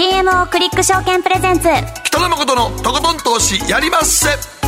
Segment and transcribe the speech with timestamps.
[0.00, 1.68] CMO クリック証券プレゼンツ。
[2.04, 4.59] 北野誠のとことん投資やりまっせ。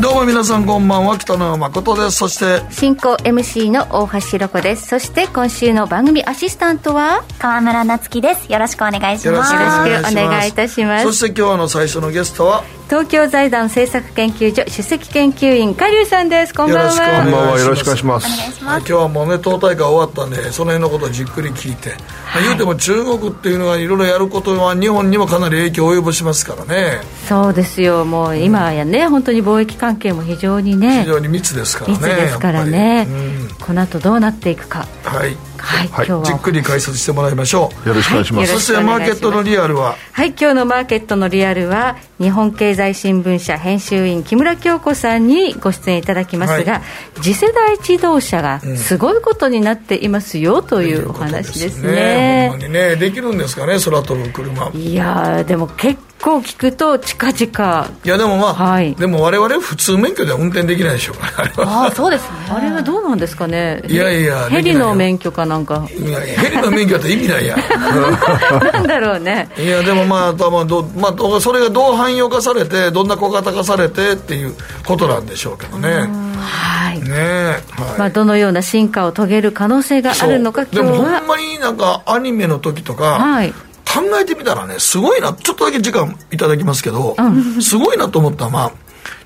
[0.00, 1.18] どうも皆さんこんばんは。
[1.18, 2.16] 北野誠です。
[2.16, 4.86] そして進行 MC の大橋ろ子です。
[4.86, 7.22] そして今週の番組アシスタントは？
[7.38, 8.50] 川村夏樹です。
[8.50, 9.26] よろしくお願いします。
[9.26, 11.04] よろしくお願いいたします。
[11.04, 12.64] そして今日の最初のゲストは？
[12.88, 16.54] 東京財団政策研究所首席研究員加龍さんです。
[16.54, 17.22] こんばんは。
[17.22, 18.58] こんばんはよろしくお願いします。
[18.58, 21.90] 今日はもうね党大会終わったんでその辺のことをじっくり聞いて、
[22.24, 27.00] はい、言うても中国っていうのがいろいろやることは日本にもかなり影響を及ぼしますからね。
[27.28, 28.04] そうですよ。
[28.06, 34.86] もう今やね、うん、本当に貿易関係も非常にね非常に密ですからね密ですからね、うん、この後どうなっていくか。
[35.04, 35.36] はい。
[35.60, 36.24] はい、はい、今日は。
[36.24, 37.88] じっくり解説してもらいましょう。
[37.88, 39.96] よろしくお願いします、はい、そしてマーケットのリアルは？
[40.12, 46.82] はい今日のマーケットのリアルは日本経済新聞社編集員木村京子さんにご出演いただきますが、はい、
[47.20, 52.68] 次世代自動車がすごいことになっていますよというお話ですね,、うん、ね。
[52.68, 54.70] ねできるんですかね空飛ぶ車。
[54.70, 57.90] いやでも結構聞くと近々。
[58.04, 62.36] いやでもまあ、はい、でも我々普通免許では運転できないでしょうかああそうですね。
[62.50, 63.82] あれはどうなんですかね。
[63.88, 65.88] いやいやヘリの免許かなんか。
[65.90, 67.56] いやヘリの免許だって意味ないや。
[68.72, 69.48] なんだろうね。
[69.58, 74.54] いやでもまあ多分ど、まあ、それがどう汎用化されてどんな小型化されてっていう
[74.86, 76.08] ことなんでしょうけどね。
[76.38, 77.00] はい。
[77.00, 77.98] ねはい。
[77.98, 83.52] まあ、どのような進化を遂げる可能性があるのかでもほんまになんかアニメの時とか、はい
[83.92, 88.72] 考えてみたらね、すごいな、ちょっとだけ時間いただきますけど、うん、すごいなと思ったのは、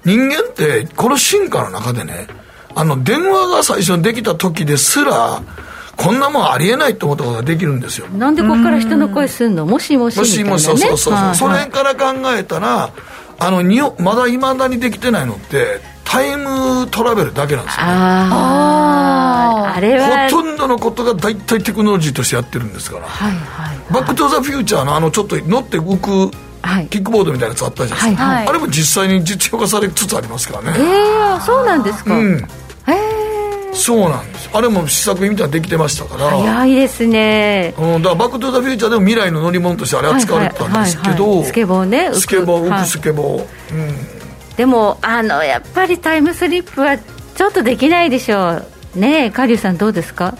[0.05, 2.27] 人間って、この進化の中でね、
[2.75, 5.43] あの、電話が最初にできた時ですら、
[5.97, 8.09] こんなもんありえないと思ったことができるんですよ。
[8.09, 9.65] なんでここから人の声すんの？
[9.65, 11.15] もしもしみたいな、ね、もしもし、そうそうそう。
[11.15, 12.91] はいはい、それから考えたら、
[13.39, 20.29] あの、にまだいまだにできてないのって、タイムトラベルだけなんですよ、ね、あああれは。
[20.29, 26.31] ほとんどのことが大体テクノロジーとしてやってるんですから、はいはい、バック・トゥ・ザ・フューチャーのあのちょっと乗って動く
[26.91, 30.79] キックボードみたいなやつあったじゃないですか、はいはい、あれも実際に実用化されつつありますからね。
[30.79, 32.41] ええー、そうなんですか、うん、へ
[32.89, 34.51] えそうなんです。
[34.53, 36.31] あれも試作品みたいなできてましたから。
[36.31, 41.39] 早いですね、うん、だからバック・トゥ・ザ・フューチャーでも未来の乗り物としてあれ扱われてたんですけど、はいはいはい。
[41.39, 42.11] はい、スケボーね。
[42.15, 42.87] スケボー浮く。
[42.89, 44.24] スケボー、うん
[44.57, 48.63] でもあのやっぱりタイムスリップはちょっとできないでしょ
[48.95, 48.99] う。
[48.99, 50.37] ねえカリュウさんどうですか？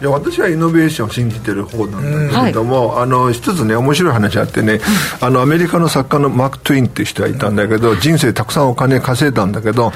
[0.00, 4.80] いや私はイノベーションを信じてる方なんだけれども、あの一つね面白い話あってね、
[5.20, 9.92] あのアメリカの作家のマーク・トゥインっていう人がいたんだけど、人生たくさんお金稼いだんだけど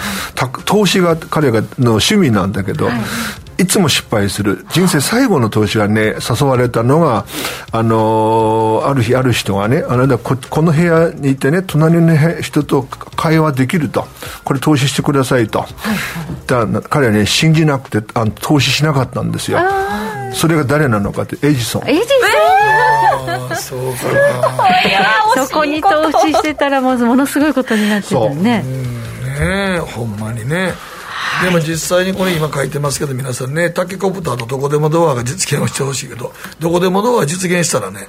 [0.64, 1.66] 投資が彼がの
[1.98, 3.00] 趣味なんだけど、はい
[3.58, 4.66] いつも失敗する。
[4.70, 7.24] 人生最後の投資がね、誘われたのが、
[7.72, 14.06] あのー、ある日ある人がね、あなたここの部屋にいてね、隣の人と会話できると。
[14.44, 15.60] これ投資してくださいと。
[15.60, 19.58] はい、だ彼はね、信じなくてあの投資しなかったんですよ。
[20.32, 21.88] それが誰なのかって、エジソン。
[21.88, 22.16] エジソン
[23.56, 23.98] そうか
[25.46, 28.64] そこに投資してたらもものすごいことになってたね。
[29.38, 30.74] ねほんまにね。
[31.42, 38.06] でも実際にこれ今書いてますけど皆さんねタケコプターのどこでもドアが実現をしてほしいけどどこでもドアが実現したらね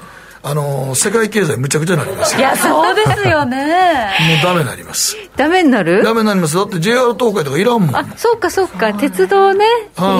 [0.49, 2.39] あの世界経済むちゃくちゃになりますよ。
[2.39, 3.57] いやそうですよね。
[3.57, 5.17] もうダメになります。
[5.35, 6.03] ダメになる？
[6.03, 6.55] ダメになります。
[6.55, 7.95] だって JR 東海とかいらんもん。
[7.95, 8.93] あそうかそうか。
[8.93, 9.65] 鉄道ね、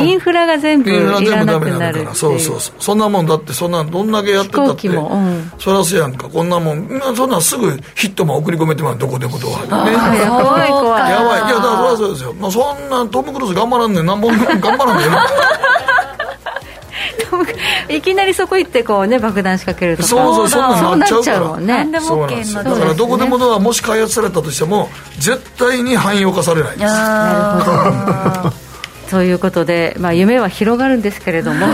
[0.03, 0.93] インフラが全部い
[1.29, 2.75] らなくなるからそうそうそう。
[2.79, 6.89] そんなもんだってそんなどんだけやってたっても、うん、そりゃそうやんかこんなもん。
[7.15, 9.94] そんなんすぐヒットも送り込めてもどこでもドアにね。
[10.19, 11.11] やばい怖い。
[11.11, 11.39] やばい。
[11.39, 14.05] いやだからそりゃそうですよ、まあ、そんなトム・クルーズ頑張らんねん。
[14.05, 15.11] 何本頑張らんねん
[17.89, 20.09] いきなりそこ行ってこうね爆弾仕掛けるとか。
[20.09, 21.78] そうそうそんなっちゃうもんね。
[21.78, 24.89] 何でも OK のだからどこでもドアもし開発されたとしても
[25.19, 26.83] 絶対に汎用化されないです。
[26.83, 28.66] なるほど
[29.09, 31.66] ということで、まあ、夢は広がるんですけれども。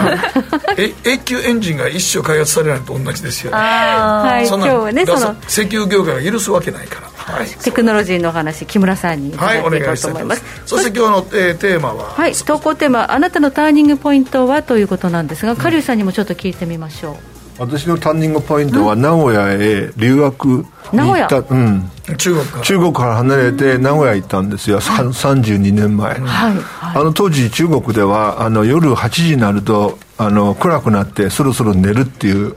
[0.77, 3.57] え永久エンジンが一生開発されないと同じですよね。
[3.57, 5.35] はい、今日はねその。
[5.47, 7.07] 石油業界が許すわけないから。
[7.15, 12.09] はい、テクノロジーの話木村さんに伺っていこうと思います、はい、そして今日の、えー、テーマは？
[12.09, 17.15] はい投稿テーマあなたのターニングポイントはということなんですがカリュウさんにもちょっと聞いてみましょう。
[17.59, 20.65] 私のターニングポイントは名古屋へ留学に
[20.99, 26.53] 行った、うん、中国中国から離れて名古屋行ったんですよ、はい、32年前、はい、
[26.97, 32.55] あの当時中国ではあの夜8時になるとあの暗くなってそろそろ寝るっていう、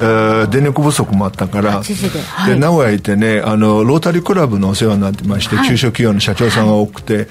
[0.00, 1.94] えー、電力不足もあったからで、
[2.24, 7.28] はい、名古屋行ってねあのロータリークラブのお世話になってまして、はい、中小企業の社長さんが多くて、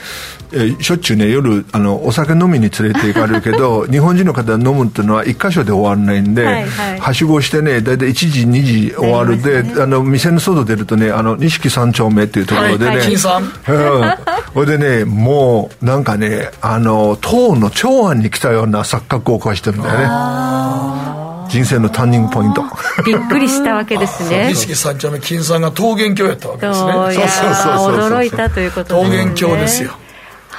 [0.53, 21.25] えー、しょっちゅうね夜あのお酒飲みに連れて行かれるけど 日本人の方が飲むっていうのは一箇所で終わらないんで、はいはい、はしごしてね大体1時2時終わるで、ね、あの店の外出るとねあの錦三丁目っていうところでね、はいはい、でねもうなんかねあの唐の長安に来たような錯覚を起こしてるんだよね。
[21.47, 22.63] 人生のターニングポイント。
[23.05, 24.47] びっくりしたわけですね。
[24.49, 26.91] 錦三丁目金さんが桃源郷やったわけですね。
[26.91, 28.19] そうそうそうそう。
[28.19, 29.03] 驚いたということですね。
[29.03, 29.95] 桃源郷ですよ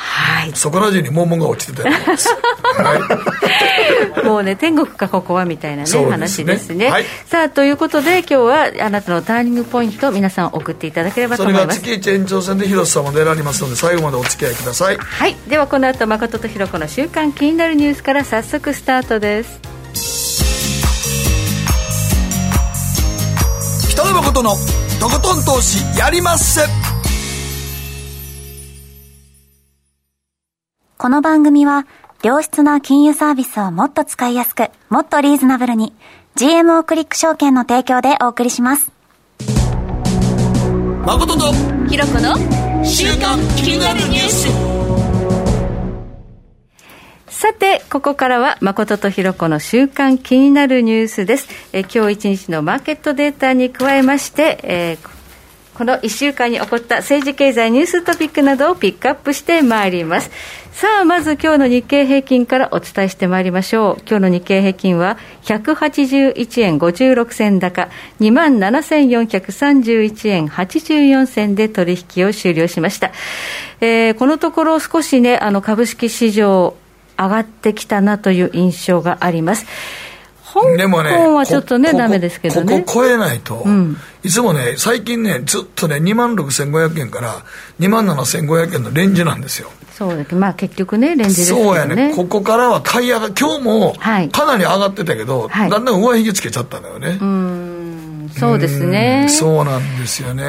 [0.08, 11.80] はい、そこら中に桃が落ちてたです、はい、もうね天国かここはみたいなね、ね、話ですね、はい、さあということで今日はあなたのターニングポイント皆さん送っていただければと思います。
[11.80, 14.96] それが月1延長戦で広瀬さんも出られますので最後までお付き合いください。
[14.96, 15.36] はい。
[15.48, 19.60] ではこの後誠とひろ子の週刊気になるニュースから早速スタートです。
[23.90, 24.50] 北野誠の
[25.00, 26.62] とことん投資やりまっせ
[31.06, 31.86] この番組は、
[32.24, 35.92] 良質な金融サービスをもっと使いやすく、もっとリーズナブルに、
[36.34, 38.90] GMO クリック証券の提供でお送りします。
[41.06, 41.52] 誠と、
[41.88, 42.34] ひろこの、
[42.84, 44.48] 週刊気になるニュース。
[47.32, 51.46] さて、ここからは誠とひろこの週刊気になるニュースです。
[51.72, 55.15] え今日一日のマーケットデータに加えまして、えー
[55.76, 60.30] この1週間に起こった政治経済ニューストピックなどをピックアップしてまいります。
[60.72, 63.96] さあ、まず今日の日経平均からお伝えしてまいりましょう。
[64.08, 67.90] 今日の日経平均は181円56銭高、
[68.20, 73.12] 27,431円84銭で取引を終了しました。
[73.82, 76.74] えー、このところ少しね、あの株式市場
[77.18, 79.66] 上がってきたなという印象があります。
[80.52, 82.80] 香港はちょっとね、だめですけどね。
[82.80, 87.44] ここ超えないと、うん、いつもね、最近ね、ずっとね、2万6500円から
[87.80, 89.70] 2万7500円のレンジなんですよ。
[89.92, 93.94] そうだまあ結局ね、レンジですね、そうやね、ここからは買い上が、今日も
[94.30, 97.18] かなり上がってたけど、はい、だんだん上髭つけちゃったんだよね。
[97.20, 97.65] うん
[98.30, 99.26] そうですね。
[99.28, 100.44] そうなんですよね。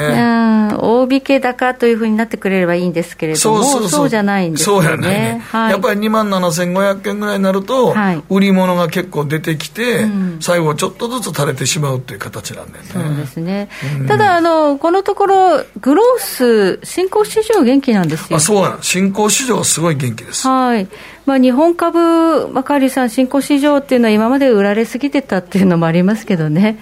[0.80, 4.88] 大引け高というふうになってくれればいいんですけれども、そうじゃないんですよね。
[4.88, 5.42] そうやね。
[5.50, 12.90] はい、やっぱり2万7500円ぐらいになると、はい、売り物が結構出てきて、うん、最後ちょっとずつ垂れてしまうという形なんだよね。
[12.92, 13.70] そうですね。
[14.08, 18.38] ただ、あの、このところ、グロース、新興市場元気なんですよ。
[18.38, 20.48] あ、そうな新興市場はすごい元気です。
[20.48, 20.88] はい。
[21.26, 26.80] まあ、日本株、まあ、カーリーさん、新興市場っていうのは今まで売られすぎてたっていうのもありますけどね。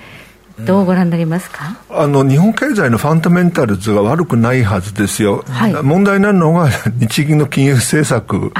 [0.59, 8.51] どうご覧になりますか、あの日本経済のファンダメンタルズが悪くないはずですよ、はい、問題なのが 日銀の金融政策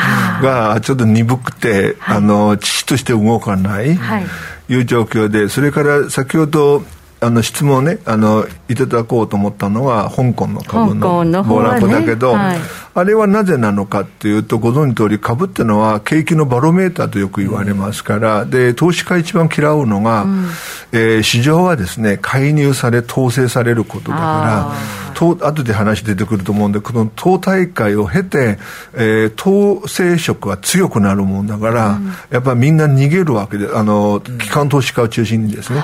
[0.42, 4.26] がちょっと鈍くて、あの父として動かない、はい、
[4.68, 6.84] いう状況で、それから先ほど
[7.22, 12.60] あの質問をねあのいただこうと思ったのは香港の株の暴落だけど、ねはい、
[12.94, 20.46] あれはなぜなのかっていうとご存知通り株っていうのは景気のバロメーターとよく言われますから、うん、で投資家一番嫌うのが、うん、
[20.92, 28.60] えー、市場はですね介入され統制されることだから党後で話出てくると思うんでこの党大会を経て、
[28.94, 35.82] えー、党勢色が強くなるもんだから、うん、やっぱりみんな逃げるわけであの機関投資家を中心にですね。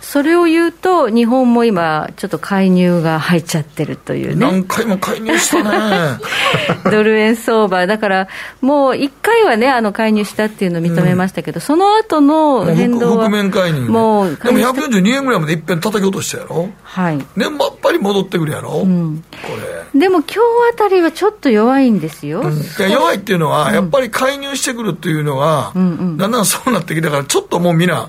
[0.00, 4.36] それを言うと、日本も今、ちょっと介入が入っちゃってるというね。
[4.36, 6.18] 何回も介入したね。
[6.90, 8.28] ドル円相場、だから
[8.60, 13.24] もう1回はね、あの介入したっていうのを認めましたけど、うん、その後の変動は。
[13.24, 16.70] 覆面介入、ね、もうでも142円ぐらいまでいっぺん叩き落としたやろ。
[16.82, 17.18] はい。
[17.36, 18.82] でもやっぱり戻ってくるやろ。
[18.84, 19.48] うん、こ
[19.94, 20.00] れ。
[20.00, 20.38] でも今日
[20.74, 22.42] あたりはちょっと弱いんですよ。
[22.42, 28.08] うん、弱いっていうのは、やっぱり介入してくるっていうのは、うんうん、だんだんそうなってきたから、ちょっともうみんな、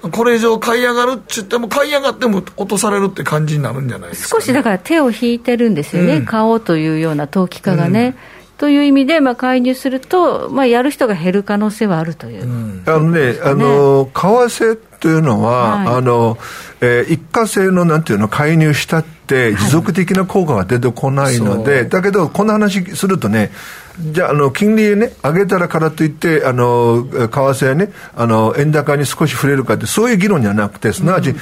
[0.00, 8.06] これ以上買い上がるって言っても、買い上がっても落とされるって感じになるんじゃないですか、ね、少しだから手を引いてるんですよね、うん、買おうというような投機家がね。
[8.06, 8.14] うん。
[8.58, 16.36] という意味で、まあ、介入すると、まあ、やる人が減る可能性はあるという、うん、あのね、あの為替というのは、はい、あの
[16.82, 23.50] えー、一過性のなんていうの介入したって持続的な効果が出てこないので、はい、だけどこの話するとね
[23.98, 31.36] じゃあ、あの、金利ね、上げたらからといって、あの、為替ね、あの、円高に少し触れるかって、そういう議論じゃなくて、すなわち、うん、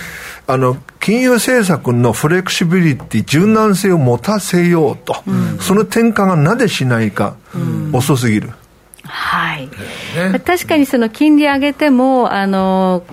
[0.46, 8.50] あの、金融政策のフレキシビリティ、柔軟性を持たせようと、うん、その転換がなぜしないか、うん、遅すぎる。
[9.04, 9.68] はい、
[10.32, 13.04] ね、確かにその金利上げても、あの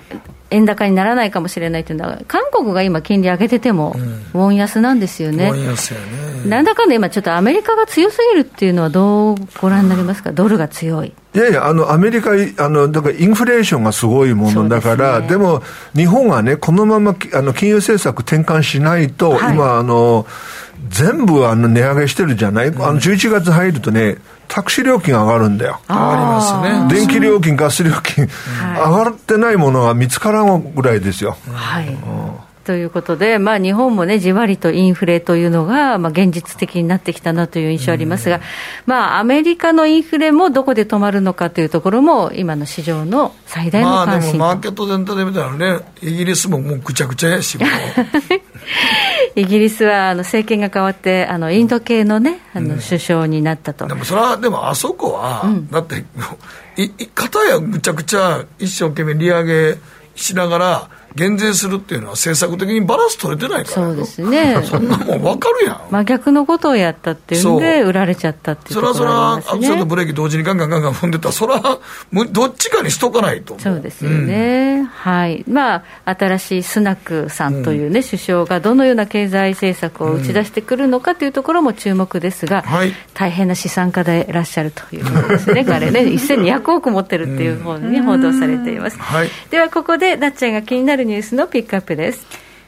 [0.50, 3.96] 円高にならないかもしれないというのは、韓国が今、金利上げてても、
[4.34, 5.48] ウォン安なんですよね。
[5.48, 6.48] ウォン安やね。
[6.48, 11.12] なんだかんだ今、ちょっとアメリカが強すぎるっていうのは、どうご覧になりますか、ドルが強い。
[11.34, 15.62] いやいや、あの、アメリカ、あの、だからインフレーションがすごいものだから、でね、でも、
[15.94, 20.26] 日本がね、このまま、あの、金融政策転換しないと、はい、今、あの、
[20.88, 25.80] 全部あの値上げしてるじゃない、うん、あの11月入るとね、タクシー料金上がるんだよ。
[25.88, 27.00] 上がりますね。
[27.00, 28.28] 電気料金、ガス料金、
[28.76, 31.36] 上がってないものが見つからんぐらいですよ。
[31.52, 31.96] はい。
[32.66, 38.40] ということで、まあ、日本もね、じわりとインフレというのが、まあ、現実的になってきたなという印象ありますが、
[38.86, 47.56] まあ、アメリカのインフレもどこで止まるのかというところも、今の市場の最大の関心まあ、でもマーケット全体で見たらね、イギリスももうぐちゃぐちゃやし、
[49.36, 53.86] イギリスはあの政権が変わって、あのインド系のね、あの首相になったと。
[53.86, 56.04] でもそれは、でもあそこは、うん、だって、
[56.76, 59.78] い、かたやぐちゃぐちゃ一生懸命利上げ
[60.16, 64.60] しながら、減税するっていうのは政策的にバランス取れてないからそうですね。
[64.64, 65.80] そんなもん分かるやん。
[65.90, 71.78] 真逆のことをやったっていうんで売られちゃったっていうそれはそれはアクセルとブレーキ同時にガンガンガンガン踏んでたらそれは
[72.30, 75.44] どっちかにしとかないとそうですよね、うん、はい。
[75.48, 92.26] まあ新しいスナクさんというね、うん、首相がどのような経済政策を打ち出してくるのかというところも注目ですが、うんはい、大変な資産家でいらっしゃるということですね 彼ね1200億持ってるっていう方に報道されています、はい、ではここでなっちゃんが気になるニュースのピックアッププです。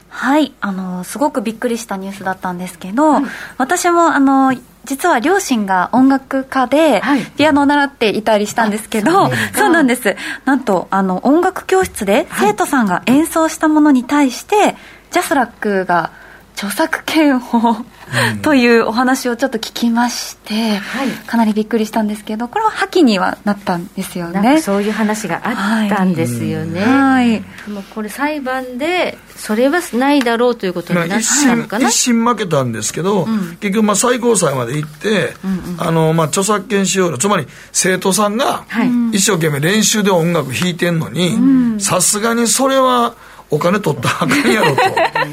[0.09, 3.23] はいあのすごくびっくりしたニュースだったんですけど、はい、
[3.59, 7.03] 私もあの実は両親が音楽家で、
[7.37, 10.15] ピアノを習っていたりしたんですけど、はい、そうなんです。
[10.45, 14.75] なんとあの音楽教室で生徒さんが演奏したものに対して、
[15.11, 16.11] ジャスラックが
[16.55, 17.41] 著作権を
[18.41, 24.61] というお話をちょっと聞きまして、はい、かなりびっくりしたんですけどこれは破棄にはなったんですよね。
[24.61, 38.65] そういう話があったんですよね、はい、でもこれ裁判でそれはないだろうということになったのかな、一審負けたんですけど、うん、結局まあ最高裁まで行って、うんうん、あのまあ著作権使用料つまり生徒さんが
[39.11, 43.15] 一生懸命練習で音楽弾いてんのにさすがにそれは
[43.51, 44.81] お金取ったらあかんやろと。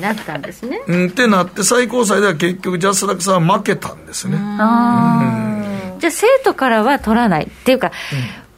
[0.00, 4.36] なったんですね、うん、ってなって最高裁では結局ジャスラックさんは負けたんですね。
[4.36, 7.44] じゃあ生徒からは取らない。
[7.44, 7.92] っていうか、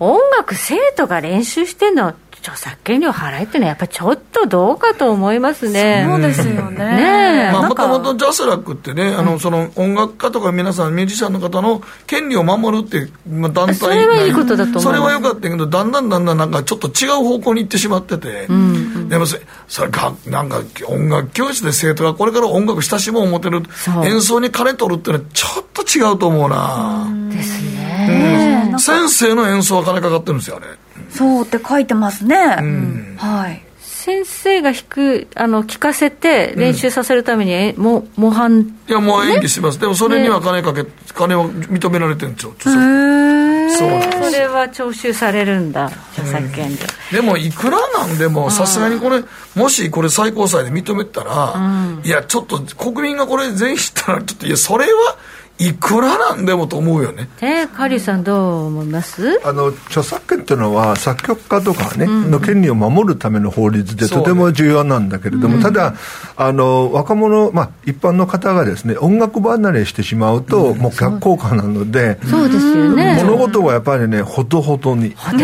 [0.01, 6.07] うん、音楽生徒が練習してんの著作権料払えっていうのはやっぱりちょっとどうかと思いますね。
[6.09, 7.51] そうですよね。
[7.51, 23.63] ねもともとジャスラックってね、あのその音楽家とか皆さんミュージシャンの方の権利を守るっていう、まあ、団体それはいいことだと思うそれはよかったけどだんだんだんだんなんかちょっと違う方向に行ってしまってて、うん、でもそれかなんか音楽教室で生徒がこれから音楽親しもう思ってる。
[24.05, 27.09] 演奏に金取るっていうのはちょっと違うと思うな。
[27.31, 27.78] ですね、
[28.09, 30.67] うん、先生の演奏は金かかってるんですよあれ。
[31.11, 33.63] そうって書いてますね、うん、はい。
[33.81, 38.79] 先生が弾くあの聞かせて練習させるために、えうん、も模範。
[38.89, 40.85] いやもう演技します、でもそれには金かけ、
[41.15, 49.23] 金を認められてるんですよそうそれは徴収されるんだ著作権で、うん、でもいくらなんでもさすがにこれ
[49.55, 55.17] もしこれ最高裁で認めたら、うん、いやちょっと国民がこれ全員知ったらちょっといやそれは
[55.61, 57.29] いくらなんでもと思うよね。
[57.41, 59.41] えー、カリーさんどう思います？
[59.45, 65.95] あの著作権っていうのは作曲家とかね、うん、の権利を守るための法律でとても重要なんだけれども、ね、ただ
[66.37, 73.21] あの若者、まあ、一般の方がですね音楽離れしてしまうと、うん、もう逆効果なのでそうですよね。
[73.25, 75.17] 物事はやっぱりねほどほどに。
[75.17, 75.37] ほ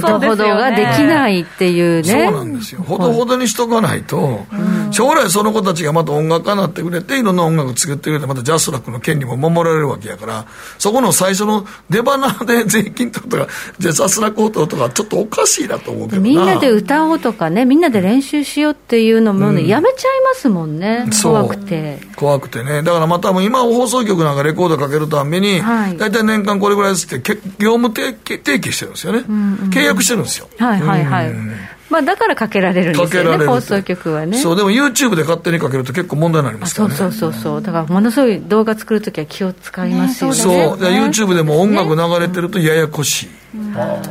[0.00, 2.30] どほどができないっていうね。
[2.30, 2.82] そうなんですよ。
[2.82, 10.46] ほどほどにしとかないと、うん、将来その子たちがまた音楽家になってくれていろんな音楽作ってくれてまたジャスラックの権利も守られるわけやから、
[10.78, 13.46] そこの最初の出花で税金とか、
[13.78, 21.98] ジェサスラ高騰とか、ちょっとおかしいなと思うけどみんなで歌おうとかね、みんなで練習しようっていうのも、ね、うん、やめちゃいますもんね、怖くて。
[22.16, 30.48] 怖くてね、だからまた今、放送局なんかレコードかけるために、大体年間これぐらいですって、業務提携してるんですよね、うんうん、契約してるんですよ。
[30.58, 31.30] はいはいはい。
[31.30, 31.52] うん
[31.90, 34.38] まあ、だからかけられるんですよね、放送局はね。
[34.38, 36.94] そう、でも YouTube で勝手にかけると結構問題になりますからね。
[36.94, 40.36] そうそうそう、だからものすごい動画作るときは気を使いますよね。
[40.36, 43.28] そう、ね、YouTube でも音楽流れてるとややこしい。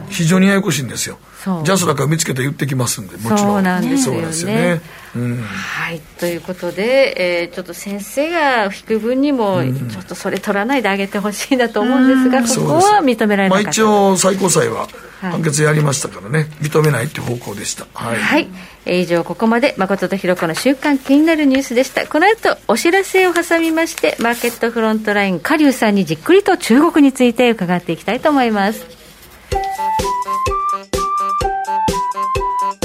[0.10, 1.18] 非常にややこしいんですよ。
[1.64, 3.38] ジャスラックは見つけて言ってきますんで、もちろん。
[3.38, 4.22] そうなんですよね。
[4.22, 4.82] よね。
[5.16, 14.88] うん、はい、ということで、えー、ちょっと先生が引く分にも、ちょっとそれ取らないであげてほしいなと思うんですが、ここは認められなかった、まあ、一応、最高裁は
[15.22, 17.88] 判決やりましたからね、はい、認めないっていう方向でした。
[17.94, 18.48] はい、はい。
[18.90, 22.08] 以上ここまで誠とひろ子の週刊気になるニュースでした。
[22.08, 28.97] この後お知らせを挟みましてマーケットフロントライン下流さんにじっくりと中国について伺っていきたいと思います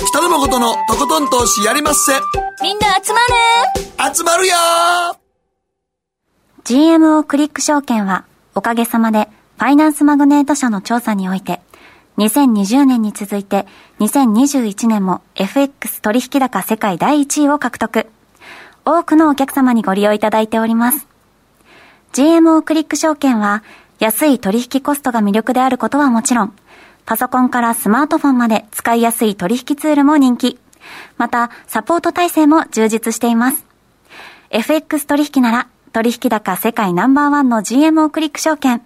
[0.06, 2.12] 北野誠のとことん投資やりまっせ
[2.62, 3.20] みんな集ま
[4.08, 4.54] る集まるよ
[6.64, 8.24] GMO クリック証券は
[8.54, 11.60] おかげさまでファイナンスマグネート社の調査において
[12.18, 13.66] 2020年に続いて
[14.00, 18.06] 2021年も FX 取引高世界第1位を獲得。
[18.84, 21.06] 多くのお客様にご利用いただいております。
[22.12, 23.62] GMO クリック証券は
[23.98, 26.54] 安い取引コストが魅力であることはもちろん、
[27.04, 30.58] パソコンからスマートフォンまで使いやすい取引ツールも人気。
[31.18, 33.64] また、サポート体制も充実しています。
[34.50, 38.82] FX 取引なら、取引高世界ナンバーワンの GMO クリック証券。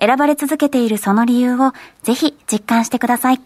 [0.00, 1.72] 選ばれ続けているその理由を
[2.02, 3.40] ぜひ実感してください。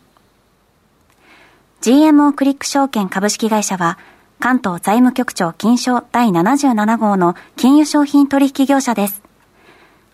[1.83, 3.99] GMO クリック証券株式会社は、
[4.39, 9.23] 関東財務局長金賞第77号の金融商品取引業者です。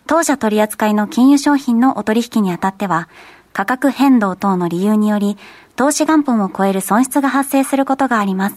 [0.05, 3.07] 当社取扱いの金融商品のお取引にあたっては、
[3.53, 5.37] 価格変動等の理由により、
[5.75, 8.55] 投資元本を超える損失が発生することがあります。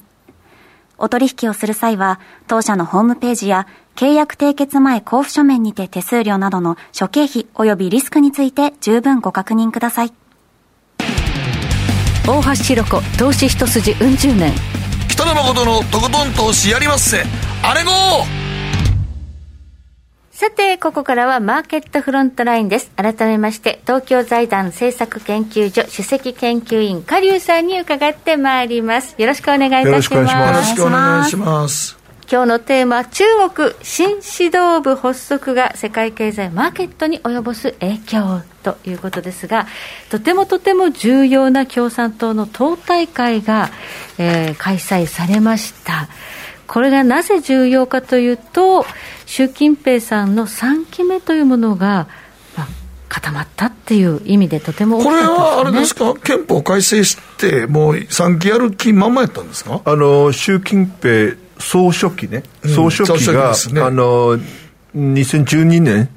[0.98, 10.12] お取引をする際は、当社のホームページや契約締結前交付書面にて手数料などの諸経費及びリスクについて十分ご確認ください。
[12.28, 14.52] 大橋ひろ子投資一筋うん十年
[15.08, 17.22] 北野誠のとことん投資やりまっせ
[17.62, 18.45] あれご
[20.36, 22.90] さて、ここからはマーケットフロントラインです。
[22.94, 29.14] 改めまして、東京財団政策研究所首席研究員、加龍さんに伺ってまいります。
[29.16, 30.12] よろしくお願いいたします。
[30.12, 31.96] よろしくお願いします。
[32.30, 39.68] 今日のテーマは中国新指導部発足が世界経済マーケットに及ぼす影響ということですが
[40.10, 43.70] とてもとても重要な共産党の党大会が、
[44.18, 46.08] えー、開催されました
[46.66, 48.84] これがなぜ重要かというと
[49.24, 52.08] 習近平さんの3期目というものが、
[52.56, 52.68] まあ、
[53.08, 56.14] 固まったっていう意味でとても、ね、これはあれですか？
[56.14, 59.80] 憲法改正してもう3期やる気まんまやったんですか？
[59.84, 64.38] あの習近平総書記ね、総書記が、うんね、あの
[64.94, 66.10] 2012年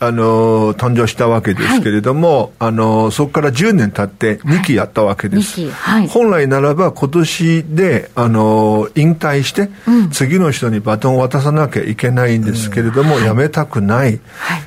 [0.00, 6.00] あの誕生したわけですけれども、はい、あのそこから10年経って2期やったわけです、はい。
[6.00, 14.20] はい、本来ならば今年であの引退して、うん、次の人にバトンを渡さなきゃいけないんですけれども、うん、辞めたくない、はい。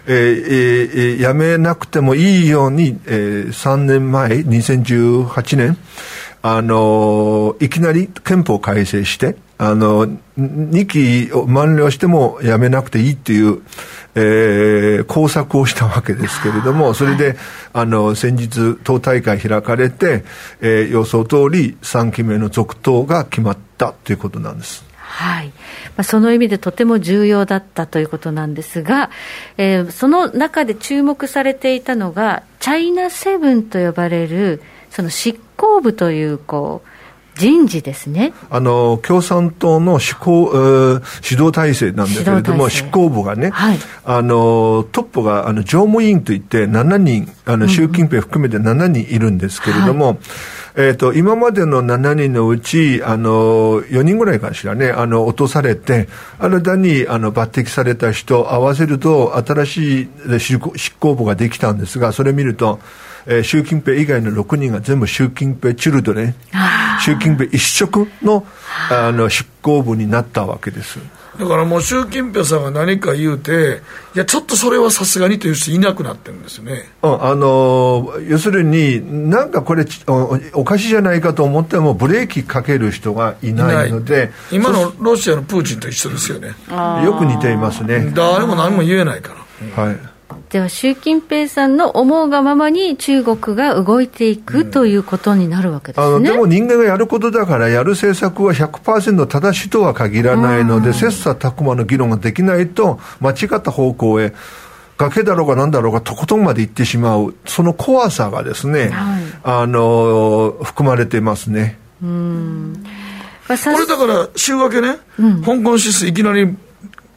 [0.08, 5.78] えーえー、辞めなくてもいいように、えー、3年前2018年
[6.42, 10.08] あのいきなり憲法改正してあの、
[10.40, 13.62] 2期を満了してもやめなくていいっていう、
[14.16, 17.38] えー、工作をしたわけですけれども、それで、はい、
[17.74, 20.24] あの、先日、党大会開かれて、
[20.62, 24.92] えー、予想通り3期目の続投が決まったということなんです。
[25.12, 25.54] はいま
[25.98, 29.12] あ、その意味でとても重要だったということなんですが、
[29.58, 36.91] えー、その中で注目されていたのが、チャイナセブンと呼ばれる、その執行部という、こう、
[37.42, 38.34] 人事ですね。
[38.52, 50.18] あの共産党の指行、えー、指導体制なんだけれども、執行部がね、はい、あのトップがあの常務委員といって、7人、あの習近平含めて7人いるんですけれども、はい。
[50.76, 56.08] えーと、今までの7人のうちあの4人ぐらいかしらねあの落とされて
[56.40, 60.60] 新たにあの抜擢された人合わせると新しい執
[61.00, 62.80] 行部ができたんですがそれ見ると
[63.26, 66.36] えー、習近平以外の6人が全部習近平チルドね、
[67.04, 68.46] 習近平一色の
[68.90, 71.00] あの執行部になったわけです。
[71.40, 73.82] だからもう習近平さんが何か言うて、
[74.16, 76.90] いや、ちょっとそれはさすがにという人いなくなってるんですよね。
[77.02, 86.50] うん、あの要するに、なんかこれお、おかしいじゃないかと思っても、ブレーキかける人がいないので、今のロシアのプーチンと一緒ですよね。
[87.04, 88.12] よく似ていますね。
[88.14, 89.34] 誰も何も言えないか
[89.76, 89.84] ら。
[89.84, 90.11] はい
[90.52, 96.30] では習近平さんの思うがままに中国が動いていく、うん、ということになるわけですね。
[96.30, 104.34] でも人間がやることだからやる政策は100%正しいとは限らないので切磋琢磨の議論ができないと間違った方向へ
[104.98, 111.80] 崖だろうが何だろうがとことんまで行ってしまうその怖さがですね、はい、あの含まれてますね。
[112.04, 112.84] うん。
[113.48, 116.56] これだから週明けね、うん、香港指数いきなり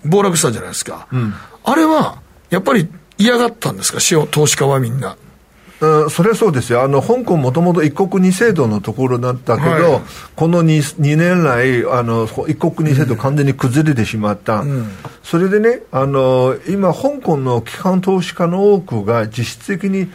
[0.05, 1.33] 暴落したじゃないですか、うん、
[1.65, 2.19] あれは
[2.51, 3.99] やっぱり嫌がったんですか、
[4.31, 5.17] 投資家はみんな。
[5.81, 10.03] うん、それはそうですよ、あの香港もともと一国二制度のところだったけど、はい、
[10.35, 14.89] この 2, 2年来あの、一国二制度完全に崩れてしまった、うん、
[15.23, 20.11] それでねあの、今、香港の機関投資家の多くが実質的に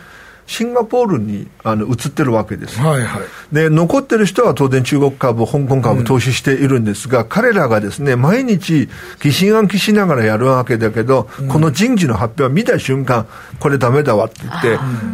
[0.49, 3.21] シンガポールにあの移ってるわけです、はいはい、
[3.53, 8.89] で残ってる人は当然中国株香港株投資しているんですが、うん、彼らがですね毎日
[9.21, 13.27] 疑心暗鬼しながらやるわけだけど、うん、この人事の発表を見た瞬間
[13.59, 14.67] これダメだわって言って、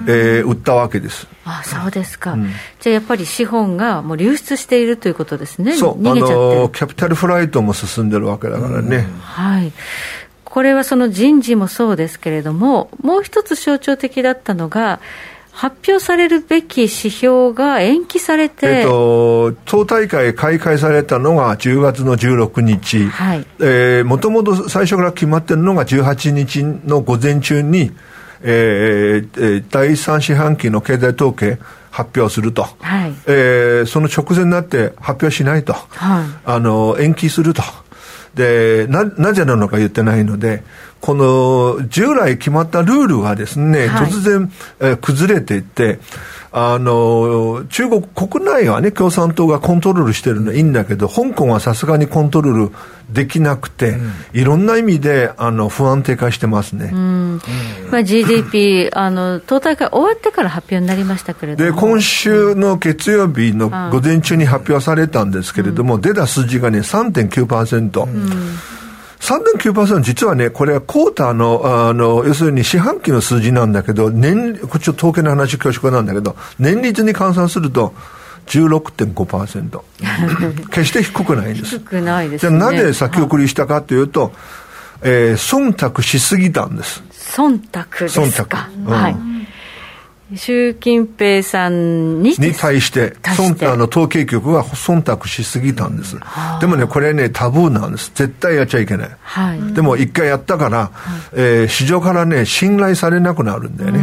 [0.08, 1.28] えー、売ったわけです。
[1.44, 5.74] あそうですか、うん、じゃあやっぱり資本がもう流出しているということですね。
[5.74, 6.08] そう。
[6.08, 9.74] あのキャピタルフライトも進んでるわけだからね、はい
[10.56, 15.02] これはその人事もそうですけれども、もう一つ象徴的だったのが、
[15.52, 27.92] 発表されるべき指標が延期されて、えっと、党大会開会されたのが10月の16日、もともと最初から決まってるのが18日の午前中に、
[28.42, 31.60] えー、第3四半期の経済統計
[31.92, 33.14] 発表すると、はい。
[33.28, 37.62] えー、その直前になって発表しないと、はい、あの延期すると。
[38.36, 40.64] でななぜなのか言ってないので、
[41.02, 46.00] この従来決まったルールがですね、はい、突然、えー、崩れていって、
[46.58, 52.72] あの、中国国内はね、共産党がコントロールしてるのはいいんだけど、香港はさすがにコントロール
[53.10, 56.94] できなくて、うん、いろんな意味であの不安定化してますね。
[57.92, 61.72] まあ、GDP あの、党大会終わってから発表になりましたけれども。
[61.72, 68.04] で、今週の月曜日の午前中に発表されたんですけれども、うん、出た数字がね、3.9%。
[68.04, 68.58] うん
[69.26, 77.94] 3.9%実はね、これはクォーターの、あの、要するに四半期の数字なんだけど、年、こっち統計の話恐縮なんだけど、年率に換算すると、
[78.46, 79.82] 16.5%。
[80.70, 81.80] 決して低くないんです。
[81.80, 84.32] 低くないです、ね、じゃあなぜ先送りしたかというと、
[85.02, 87.02] えー、忖度しすぎたんです。
[87.12, 88.70] 忖度ですか。
[88.72, 88.92] 忖度。
[88.92, 89.35] うん、はい。
[90.34, 96.18] 習近平さんにに対して、してあの統計局は忖度しすぎたんです。
[96.60, 98.12] でもね、これね、タブーなんです。
[98.16, 99.10] 絶対やっちゃいけない。
[99.22, 100.92] はい、でも一回やったから、は
[101.34, 104.00] い、えー、市場からね、信頼されなくなるんだよね。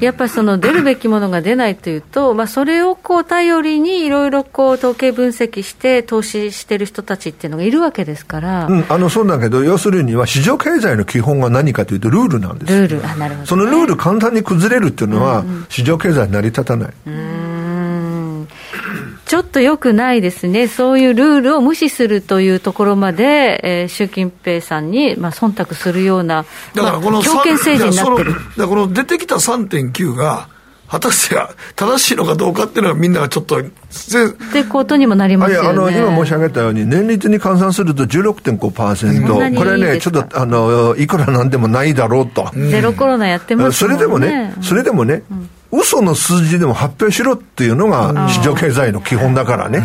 [0.00, 12.72] やっぱりその出るべきものが出ないというと、まあ、それをこう頼りにいろいろ統計分析して投資してる人たちっていうのがいるわけですから、うん、あのそうだけど、要するには市場経済の基本は何かというと、ルールなんです。
[12.72, 16.92] ルールあなるほど、ね、そのルール簡単に崩れるっていうのは、市場経済成り立たない。
[17.06, 17.10] う
[18.44, 18.48] ん
[19.26, 28.34] ちょっとよくないですね、そういうルールを無視するというところまで、えー、習近平さんに、まあ忖度するような、だからこの、強権政治になってる。
[28.34, 30.48] だからこの出てきた3.9が、
[30.86, 31.36] 果たして
[31.74, 33.62] 正しいのかどうかっていうのはみんながちょっとっ
[34.52, 35.68] てことにもなりますよね。
[35.68, 43.96] あの今申し上げたように年率に換算すると16.5%これねちょっとあのいくらなんでもないだろうと、ゼロコロナやってますもんね。
[43.96, 49.84] それでもねそれでもね、うん嘘の数字でも発表しろっていうのが市場経済の基本だからね。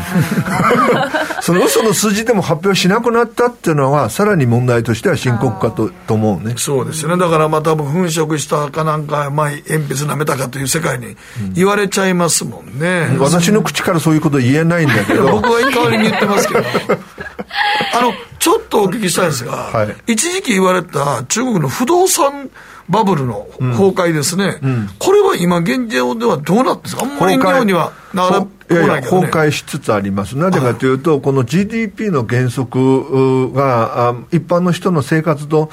[1.41, 6.54] その嘘の数字でも発表しなくなったっていうのは、さらに問題としては深刻かとと思うね。
[6.58, 7.17] そうですよね。
[7.17, 11.17] だからまあ多分粉飾したかなんか、まあ鉛筆舐めたかという世界に
[11.54, 13.08] 言われちゃいますもんね。
[13.13, 15.30] うん、私の口からそういうこと言えないんだけど。
[15.41, 16.60] 僕は代わりに言ってますけど。
[17.97, 22.49] あの、ちょっとお聞きしたいんですが、はい、一時期言われた中国の不動産
[22.89, 24.58] バブルの崩壊ですね、
[24.97, 27.04] これは今現状ではどうなってるんですか？
[27.04, 30.38] あんまり日本にはなかなかいやいや、崩壊しつつあります。
[30.38, 35.71] なぜかというと、この GDP の減速が、一般の人の生活と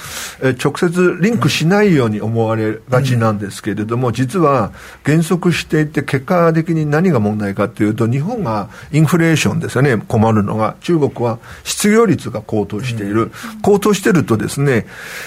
[0.62, 4.72] 直接リンクしないように思われがちなんですけれども、実は
[5.04, 10.76] 減速していて、結果的に何が問題かというと、日本がインフレーションですよね、困るのが。
[10.80, 13.30] 中国は失業率が高騰している。
[13.62, 14.86] 高騰してるとですね、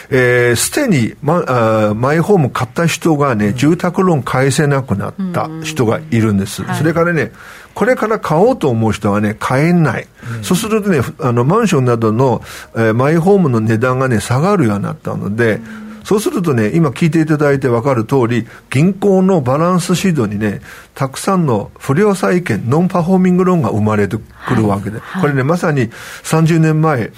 [0.09, 6.63] えー、すでに、ま、マイホーム買った人がね、住宅ローン返せなくなった人がいるんです。
[6.75, 7.31] それからね、
[7.79, 10.07] これから買おうと思う人はね、買えない。
[10.37, 12.41] うん、そうするとね、あの、マンションなどの、
[12.75, 15.61] えー、マイホームの値段がね、下がるようになったので、
[16.03, 20.59] そうするとね、今聞いていただいて分かる通り、銀行のバランスシードにね、
[20.93, 27.13] たくさんの不良債権、ノンパフォーミングローンが生まれてくるわけで、はい、これね、まさに30年前、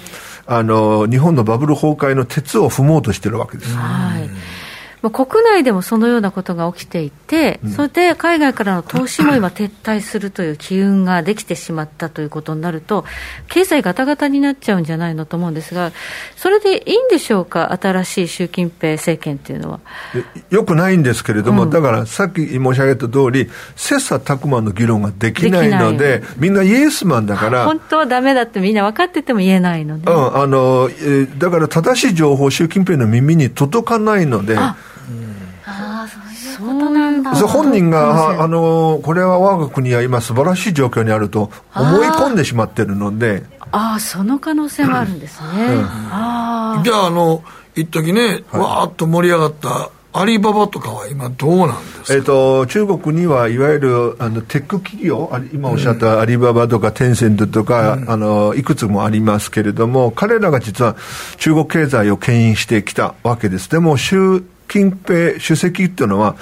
[0.46, 3.74] あの、日本のバブル崩壊の鉄を踏もうとしてるわけです。
[3.74, 4.30] はい
[5.02, 13.04] まあ、国内でもそのようなことが起きていて、うん、それで海外からの投資も今、撤退するという機運ができてしまったということになると、
[13.48, 15.90] 経済ガタガタになっちゃうんじゃないのと思うんですが、
[16.36, 19.80] それでいいんでしょうか、新しい習近平政権っていうのは。
[20.50, 27.64] よくないんですけれども、うん、だからさっき申し上げた通り、切磋琢磨の議論ができないので、みんなイエスマンだから。
[27.64, 30.08] 本当はだめだってみんな分かってても言えないので。
[30.08, 34.56] うん、あの、えだから正しい情報、習近平の耳に届かないので。
[36.58, 37.34] ことなんだ。
[37.34, 43.44] 本人があのこれは我が国は今素晴らしい状況にあると思い込んでしまってるので。
[43.72, 47.42] ああその可能性もあるんですね、うん、あじゃああの
[47.74, 60.96] 一時ね、はい、わーっと盛り上がったアリババとかは今どうなんですか、えーと、中国にはいわゆるあのテック企業今おっしゃったアリババとかテンセントとか、うん、あのいくつもありますけれども彼らが実は
[61.38, 63.70] 中国経済を牽引してきたわけです。
[63.70, 66.36] でも習近平主席っていうのは、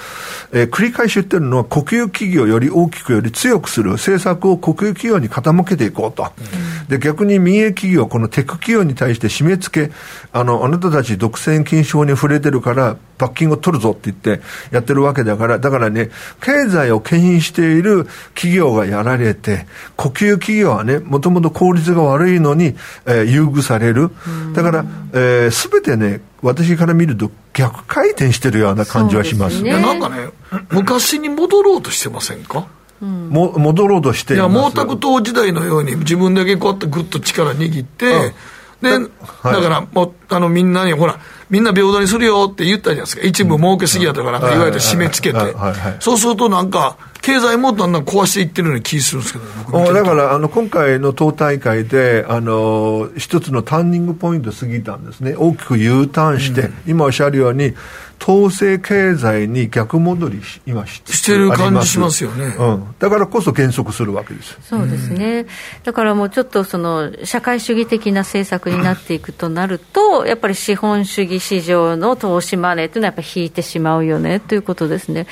[0.53, 6.23] えー、繰り返し言ってるのは国有企業より大きくより強くする政策を国有企業に傾けていこうと。
[6.23, 9.93] うん、で、逆に民営企業、このテック企業に対して締め付け、
[10.31, 14.41] あの、あなたたち独占禁止法に触れてるから、罰金を取るぞって言って
[14.71, 19.67] やってるわけだから、だからね、経済を牽引している企業がやられて、
[19.97, 24.09] 呼吸企業はね、もともと効率が悪いのに、えー、優遇される。
[24.53, 29.61] だから、す、べ、てね、私から見ると逆回転してるような感じはします。
[29.61, 30.29] ね、なんかね、
[30.69, 32.67] 昔に戻ろうとしてませんか？
[33.01, 38.33] うん、も戻ろうとしていや毛沢東時代のように自分だけこうやってぐっと力握って、
[38.81, 43.23] で、だからもうあのみんなにほらみんな平等にするよって言ったじゃないですか。
[43.23, 44.41] 一部儲けすぎやとかなん。
[44.41, 45.53] か言われて締め付けて。
[45.99, 49.39] そうするとなんか経済もだんだん壊していってるような気するんですけ
[49.71, 55.35] ど、だからあの今回の党大会であの一つのターニングポイント過ぎたんですね。
[55.35, 57.73] 大きく U ターンして、うん、今おっしゃるように
[58.21, 65.47] 統制経済に逆戻りし今ししてる感じしますよね、うん、だからこそ減速するわけですそうですね、
[65.83, 75.25] だからもうちょっとその社会主義的な政策になっていくとなると、やっぱり資本主義市場の投資マネーというのはやっぱり引いてしまうよねということですね。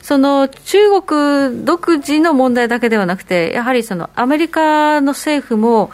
[0.00, 5.90] その中国独自の問題だけではなくて、やはりそのアメリカの政府も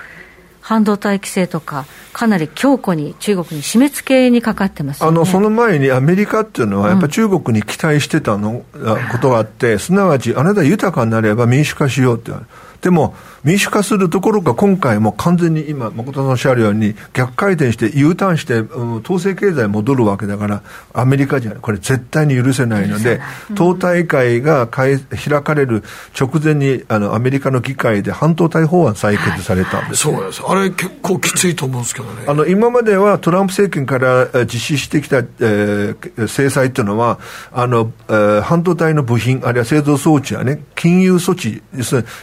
[0.61, 12.33] 半導体規制とか、かなり強固に中国に締め付けにかかってます、ね、あのその前にアメリカっていうのは、やっぱり中国に期待してたの、うん、ことがあって、すなわち、あなた豊かになれば民主化しようって。
[12.83, 13.15] でも、
[13.45, 23.21] 民主化するところが今回も完全に今、誠さんおっしゃるように、逆回転して U ターンして、うん、統制経済戻るわけだから、アメリカじゃこれ絶対に許せないので、
[23.55, 24.99] 党大会が開
[25.45, 25.85] かれる
[26.19, 30.43] 直前にあのアメリカの議会で半導体法案採決されたんです、はい、そうです。
[30.45, 32.25] あれ結構きついと思うんですけどね。
[32.27, 37.21] あの、今まではトランプ政権から実施してきた、えー、制裁っていうのは、
[37.53, 41.63] あの、えー、半導体の部品、あるいは製造装置はね、金融措置、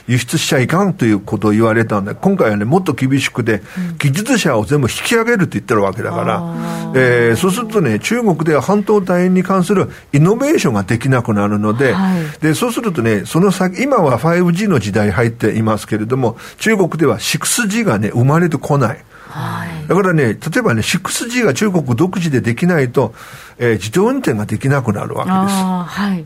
[0.08, 3.62] 輸出しちゃいかんということを言われたんで、今回はね、もっと厳しくて、
[4.00, 6.56] 技術者を全部引き上げるって言ってるわけだから、
[6.96, 19.04] えー、そうするとね、中国では半導体に関するイノベーションができなくなるので、はい、でそうするとね、その先、今は 5G の時代入っていますけれども、中国では 6G がね、生まれてこない。
[19.28, 23.14] はい、だからね、例えばね、6G が中国独自でできないと、
[23.60, 26.02] えー、自動運転ができなくなるわけです。
[26.02, 26.26] はい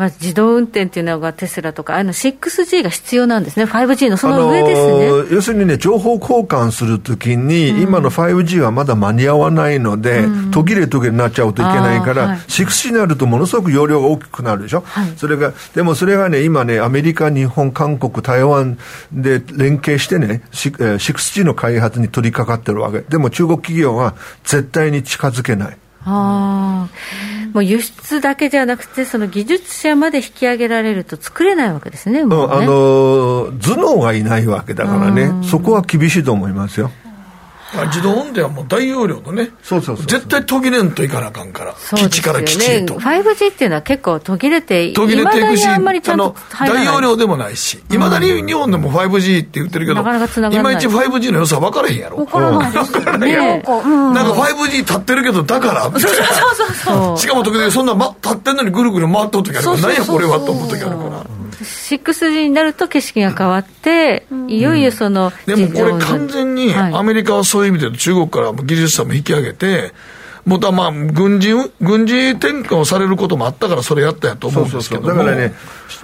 [0.00, 18.78] まあ、自動運転っていうのがテスラとか、あの 6G が必要なんですね、5G のその上ですね、あのー、要するにね、情報交換するときに、うん、今の 5G はまだ間に合わないので、うん、途切れ途切れになっちゃうといけないから、はい、6G になるとものすごく容量が大きくなるでしょ、はい、それがでもそれがね、今ね、アメリカ、日本、韓国、台湾
[19.12, 25.76] で連携してね、6G の開発に取り掛かってるわけ、でも中国企業は絶対に近づけない。
[26.04, 26.88] あ
[27.52, 36.90] もう輸出だけじゃなくて、その技術者まで引き上げられると作れないわけですね、もうね、うん、あの頭脳がいないわけだからね、そこは厳しいと思いますよ。
[37.86, 42.94] 自動運転はもう大容量のね、そうそうそう絶対途切れんといかなあかんから、基地から基地へと。
[42.94, 50.02] 5G っていうのは結構途切れて、途切れていくし、あの大容量でもないし、いまだに日本でも 5G って言ってるけど、
[50.60, 50.62] い。
[50.62, 52.16] まいち 5G の良さ分からへんやろ。
[52.18, 53.36] 分からないですよね。
[53.36, 53.72] なんか
[54.32, 56.10] 5G 立ってるけど、だからそうそう
[56.74, 61.39] そうしかも時々そんな、ま、立ってんのにぐるぐる回っとる時あるから、何やこれはと思う時あるから。
[61.64, 69.92] 6G になると景色が変わって、いよいよその、でもこれ完全にアメリカはそういう意味で中国から技術者も引き上げて、
[70.44, 75.52] もたまあ軍事軍事転換をされることもあったからそれやったやと思うんですけどだからね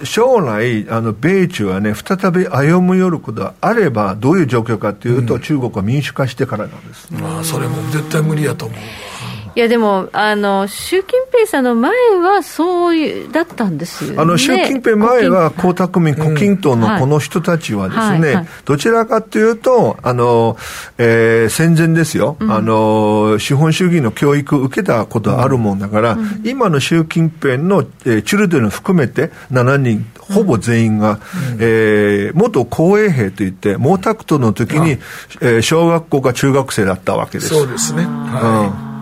[0.03, 8.77] 将来あの米中はね再び歩む寄ることがあればどういう状況かというと、うん、中国は民主化してからなんです、まあそれも絶対無理やと思う
[9.57, 11.91] いやでもあの、習近平さんの前
[12.21, 20.57] はそういうだったんですよ、ね、あの習近平前は江沢民、胡錦涛のこの人たちはですね、どちらかというと、あの
[20.99, 31.19] えー、戦前ですよ、うん、あの、資本主義の教育を受けたことあるもんだから、うん、今の習近平の、えー、チルデン含めて7人、ほぼ全員が、うん、
[31.59, 34.99] えー、元公衛兵といって、毛沢東の時に、
[35.41, 37.55] えー、小学校か中学生だったわけです。
[37.55, 38.03] そうですね。
[38.03, 38.96] はい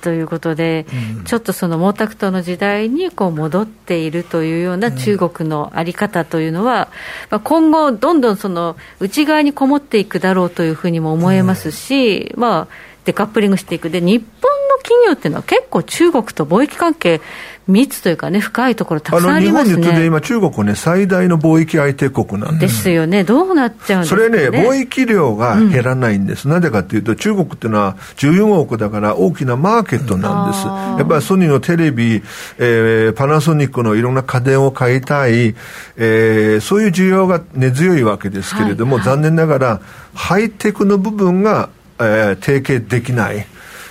[0.00, 0.86] ということで、
[1.18, 6.88] うん、ちょっとその毛沢東の時代にこう戻っているというような中国の在り方というのは、
[7.30, 17.20] まあ、今後、どんどんその内側にこもっていくだろうというふうにも思えますし、うん、まあ、デカップリングしていく、で日本の企業っていうのは結構中国と貿易関係
[17.68, 19.76] 密というかね、深いところたくさんありますね。
[19.76, 22.76] 日本で今、中国ね、最大の貿易相手国なんです。
[22.76, 23.24] ですよね。
[23.24, 26.48] どうなっちゃうんね、それね、貿易量が減らないんです。
[26.48, 30.66] な、うん、ぜかというと、中国っていうのは14億だから大きなマーケットなんです。
[30.66, 32.22] やっぱりソニーのテレビ、
[32.58, 35.54] えー、パナソニックのいろんな家電を買いたい、
[35.96, 39.80] えー、そういう需要が根強いわけですけれども、はいはい、残念ながら、
[40.14, 41.68] ハイテクの部分が、
[41.98, 43.46] えー、提携できない。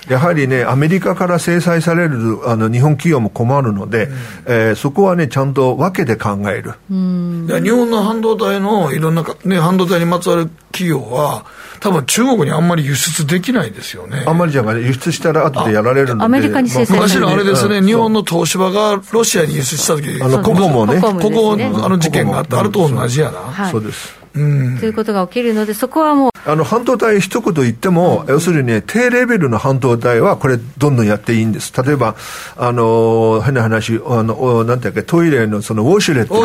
[0.09, 4.13] やはりね、アメリカから制裁されるあの日本企業も困るので、うん、
[4.47, 6.73] えー、そこはね、ちゃんと分けて考える。
[6.89, 11.45] 日本の半導体のいろんな、ね、半導体にまつわる企業は、
[11.79, 14.23] 多分中国にあんまり輸出できないですよね。
[14.25, 16.25] あんまりじゃない、輸出したら後でやられるので。
[16.25, 23.39] アメリカに制裁昔のあれですね、日本の東芝がロシアに輸出した時あの、ここもね、ここ、あの事件があって、あれと同じやな。
[23.39, 24.17] はい、そうです。
[24.35, 31.71] うん、ということが起きるので、そこはもうあの半導体一言言っても、要するにね、低レベルの半導体はこれ、どんどんやっていいんです。
[31.81, 32.15] 例えば、
[32.57, 36.43] あの、変な話、あの、なんていうか、トイレのそのウォシュレット。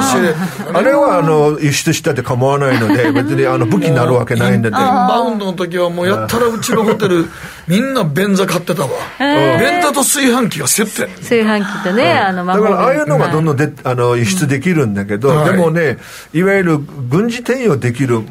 [0.76, 4.78] あれは、あの、輸出したって構わないので、別にあの武器になるわけないんでね。
[4.78, 7.26] インバウンドの時はもうやったらうちのホテル、
[7.66, 8.88] みんな便座買ってたわ。
[9.18, 15.98] 便座と炊飯器がセット炊飯器とね、あの、だからああいうのがどんどんで、あの、輸出できるんだけど、でもね、
[16.32, 18.22] いわゆる軍事転用できる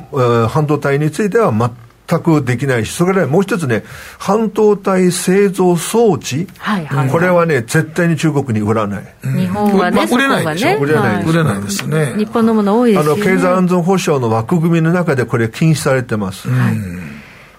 [0.50, 3.84] 半導体については全くできないし、それからもう一つね、
[4.20, 9.16] 半導体製造装置、はいはい、これはね、絶対に中国に売らない。
[9.24, 12.14] 日本はね、まあ、売れないでしょ、ね、売れない、売れないですね。
[12.18, 16.50] 日本のもの多いですよ、ね、あの経済安全保障の枠組みの中でこれ禁止されてます。
[16.50, 17.13] はい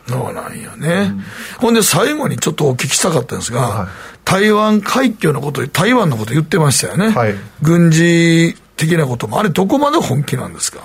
[0.06, 1.24] そうなんよね、うん、
[1.60, 3.88] ほんで最後にちょっとお聞きしたかったんですが、はい、
[4.24, 10.80] 台湾海峡のこと、台湾のこと言ってましたよね、はい、軍事的なことも、あれ、どこまで本気なんですか？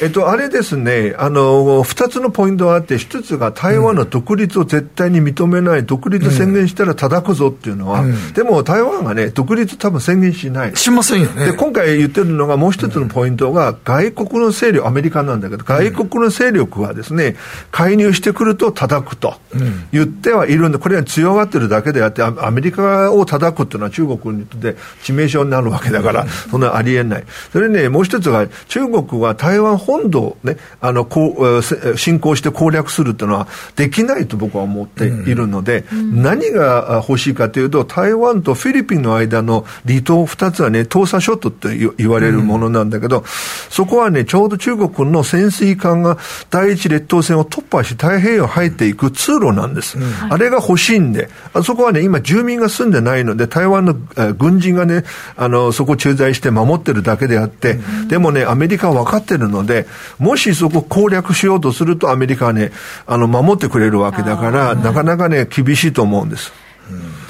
[0.00, 10.76] えっと、あれですね、あの、二つのポイントがあって、一つが台湾の独立を絶対に認めない、独立宣言したら叩くぞっていうのは、うん、でも台湾がね、独立多分宣言しない。
[10.76, 11.46] しませんよね。
[11.46, 17.34] で、今回言ってるのがもう一つのポイントが、外国の勢力、アメリカなんだけど、外国の勢力はですね、
[17.72, 19.34] 介入してくると叩くと
[19.90, 27.24] 言ってはいるんで、これは強がってるだけであって、アメリカを叩くっていうのは中国にとって致命傷になるわけだから、そんなありえない。
[27.52, 43.24] それね、もう一つが、中国は台湾本土をね、あの、こう、侵攻して攻略するというのはできないと僕は思っているので、うん、何が欲しいかというと、台湾とフィリピンの間の離島2つはね、東沙諸島と言われるものなんだけど、うん、
[43.70, 46.18] そこはね、ちょうど中国の潜水艦が
[46.50, 49.98] 第一列島線を突破し太平洋入っていく通路なんです。
[49.98, 53.94] うん、あれが欲しいんで、あそこはね、今住民が住んでないので、台湾の
[54.34, 55.04] 軍人がね、
[55.36, 59.77] あの、そこ駐在して守ってるだけであって、でもね、アメリカは分かってるので、
[60.18, 62.72] もしそこ攻略しようとすると、アメリカはね、
[63.06, 66.52] あの、守ってくれるわけだから、なかなかね、厳しいと思うんです。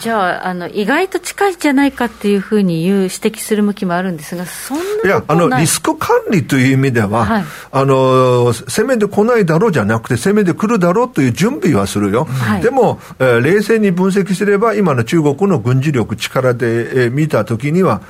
[0.00, 5.08] じゃああの、意外と近いじゃないかっていうふうに言う指摘する向きもあるんですが、そんない。
[5.08, 18.00] やあのリスク管理という意味では、はい、あの攻めてこないだろうじゃなくて、攻めてくるだろうという準備はするよ、はい、でも、えー、冷静に分析すれば、今の中国の軍事力、力で、えー、見たときには、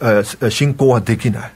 [0.00, 1.52] えー、進行はできない。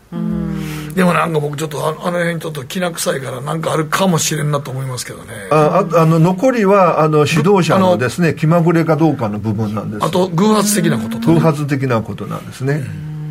[0.98, 5.32] でもなんか僕ちょっとあの辺ちょっときな臭いからなんかあるかもしれんなと思いますけどね。
[5.48, 10.04] ああの残りはあの指導者のですね気まぐれかどうかの部分なんです。
[10.04, 12.82] あと偶発的なこと、ね、偶発的なことなんですね、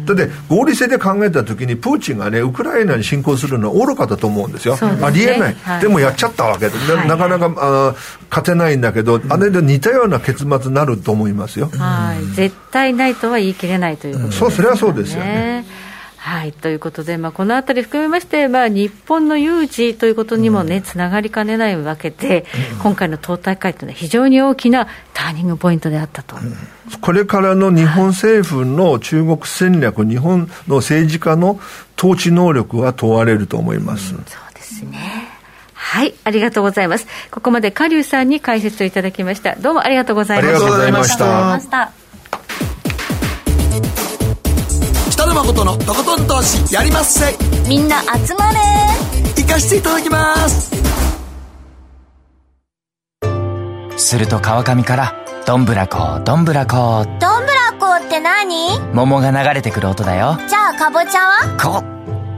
[0.06, 7.96] だって合理性で考えたときに、プーチンがね、ウクライナに侵攻するのは愚かだと思うんですよ、すね、ありえない、はい、でもやっちゃったわけで、はい、なかなかあ
[8.30, 14.32] 勝てないんだけど、あれで似たような結末になると思いますよ、はい、絶対ないとは言い切れないということね。
[14.32, 15.87] そうそれはそうですよね
[16.18, 22.46] はい、ということで、まあ、このあたり含めまして、まあ、日本の有事ということにもね、つながりかねないわけで、
[22.82, 26.36] 今回の党大会というのは非常に大きなターニングポイントであったと。
[27.02, 31.60] これからの日本政府の中国戦略、日本の政治家の
[31.98, 34.10] 統治能力は問われると思います。
[34.10, 34.20] そう
[34.54, 34.98] ですね。
[35.74, 37.08] はい、ありがとうございます。
[37.32, 39.56] ここまで加龍さんに解説をいただきました。
[39.56, 40.58] どうもありがとうございました。
[40.58, 42.07] ありがとうございました。
[45.38, 47.38] 誠のとことん投資やりまっせ。
[47.70, 48.58] みんな集まれ。
[49.36, 50.72] 行かしていただきます。
[53.98, 55.14] すると川上から
[55.46, 57.06] どんぶらこどんぶらこ。
[57.20, 58.80] どんぶらこって何？
[58.94, 60.40] 桃が流れてくる音だよ。
[60.50, 61.56] じゃあかぼちゃは？
[61.62, 61.84] こ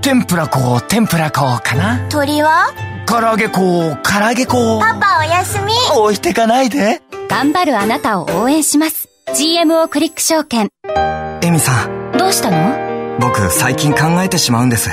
[0.02, 2.06] 天ぷらこ天ぷらこかな？
[2.10, 2.74] 鳥は？
[3.08, 4.82] 唐揚げこ唐揚げこ。
[4.82, 5.72] パパおやすみ。
[5.98, 7.02] 置いてかないで。
[7.30, 9.08] 頑張るあなたを応援します。
[9.30, 10.70] GMO クリック証券。
[11.42, 12.18] エミさん。
[12.18, 12.89] どうしたの？
[13.20, 14.90] 僕最近考えてしまうんです。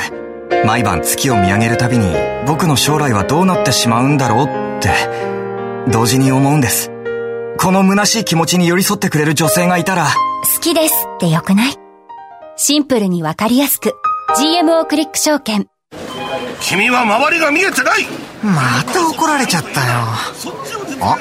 [0.65, 2.07] 毎晩月を見上げるたびに
[2.47, 4.91] 僕の将来はどうなってしまうんだろうって
[5.91, 6.91] 同時に思うんです。
[7.59, 11.77] この虚しい気持ちに寄り添ってくれる女性がいたら好きですってよくない？
[12.57, 13.95] シンプルにわかりやすく
[14.37, 15.69] GMO クリック証券。
[16.61, 18.07] 君は周りが見えてない！
[18.43, 19.77] また怒られちゃったよ。
[21.01, 21.19] あ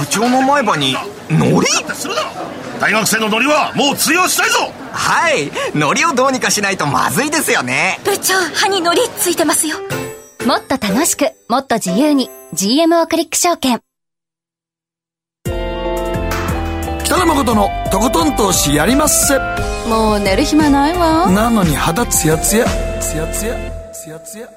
[0.00, 0.94] 部長の前歯に
[1.30, 1.66] ノリ
[2.80, 4.72] 大学生のノリはもう通用したいぞ。
[4.92, 5.50] はい。
[5.74, 8.00] ノリをどうにかしないとまずいですよね。
[8.04, 9.76] 部長歯にノリついてますよ。
[10.46, 13.80] もっと楽しくもっと自由に GMO クリック証券。
[17.40, 19.38] 誠のとことん投資やりまっせ。
[19.88, 21.30] もう寝る暇ないわ。
[21.30, 22.66] なのに肌ツヤツヤ。
[23.00, 23.54] ツヤツヤ。
[23.92, 24.48] ツヤツヤ。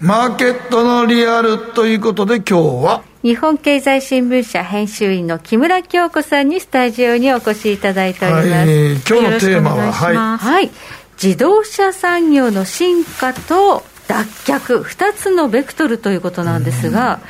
[0.00, 10.70] マーケットのリアルということで今日は日本経済新聞社編集員の木村京子さんにスタジオにお越しいただいております、はい、今日のテーマははい、はい、
[11.20, 17.20] 自動車産業の進化と脱却2つのベクトルということなんですが、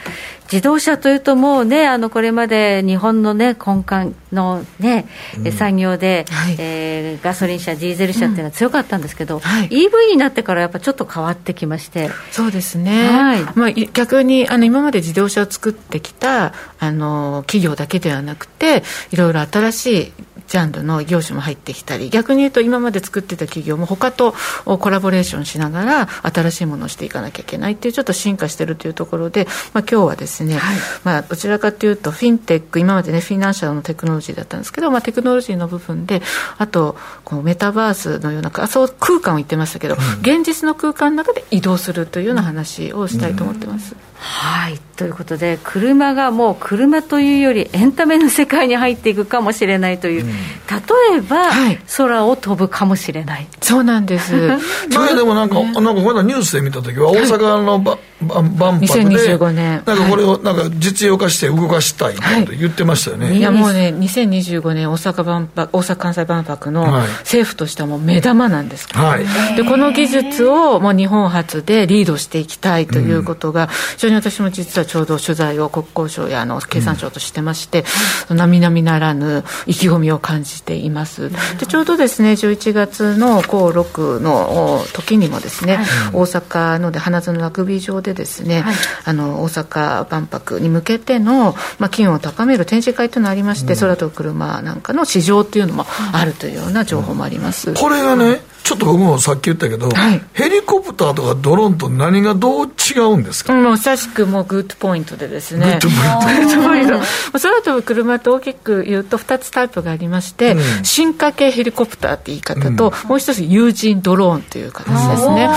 [0.50, 5.06] 自動車というと、もうね、あのこれまで日本の、ね、根幹のね、
[5.42, 12.10] うん、産業で、はい、えー、ガソリン車、ディーゼル車っていうのは強かったんですけど、うんはい、EV になってからやっぱちょっと変わってきまして。
[12.30, 20.12] そうですね、はい、まあ、逆にあの今まで自動車を作ってきたあの企業だけではなくて、いろいろ新しい
[20.48, 36.22] ジャンルの業種も入ってきたり逆に言うと今まで作ってた企業も他とコラボレーションしながら新しいものをしていかなきゃいけないっていうちょっと進化してるというところで、まあ、今日はですね、はい、まあ、どちらかというとフィンテック今までねフィナンシャルのテクノロジーだったんですけど、まあ、テクノロジーの部分で
[36.58, 43.92] あとこのメタバースのような仮想空間を言ってましたけど、うん、現実の空間の中で移動するというような話をしたいと思ってます。
[43.92, 44.78] うんはい。
[44.96, 53.46] ということで車がもう車というよりエンタメの世界に入っていくかもしれないという、うん、例えば、はい、空を飛ぶかもしれない。
[53.62, 54.34] そうなんです。
[54.92, 58.00] 前でもなんか、ね、なんかまだニュースで見た時は大阪のば、はい、
[58.42, 59.82] 万博で2025年。
[59.86, 62.14] なんかこれをなんか実用化して動かしたい
[62.44, 66.86] と言ってましたよね、はい、いやもうね2025年大阪万博大阪・関西万博の
[67.20, 69.24] 政府としてはもう目玉なんですけど、はい、
[69.56, 77.84] でこの技術をもう日本初でリードしていきたいということが、非常に私も実はちょうど取材を国交省やあの経産省としてまして、
[78.30, 81.30] うん、並々ならぬ意気込みを感じています。
[81.58, 97.74] でちょうどですね11月の高6の時にもですね、はい、大阪ので花園ラグビー場でですね、はい、あの大阪万博に向けての、まあ、機運を高める展示会というのがありまして、うん、空飛と車なんかの市場っていうのもあるというような情報もあります。
[97.74, 105.78] これがねちょっと僕もさっき言ったけど、はい、ヘリコプターとかドローンと何がどう違うんですか、うん、まさしくもう good point でですね。
[105.80, 106.98] good point。
[107.32, 115.48] 空飛ぶ車って大きく言うと2つタイプがありまして、うん、進化系ヘリコプターって言い方と、うん、もう一つ有人ドローンという形ですね。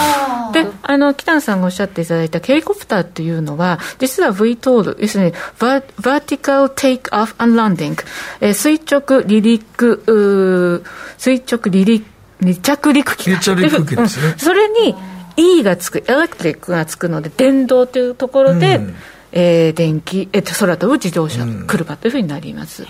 [0.51, 8.03] であの北野さんがおっしゃっていただいたヘリコプターっていうのは実は VTOL 要するに vertical takeoff and landing、
[8.41, 10.83] えー、垂直離陸
[11.17, 12.05] 垂直離陸
[12.41, 14.95] 離着陸機離着陸機ですね、それに
[15.37, 18.95] E がつくエレクトリックがつくので電動というところで、うん
[19.32, 22.86] えー、電気、えっと、空飛ぶ自動車、車というふうになります。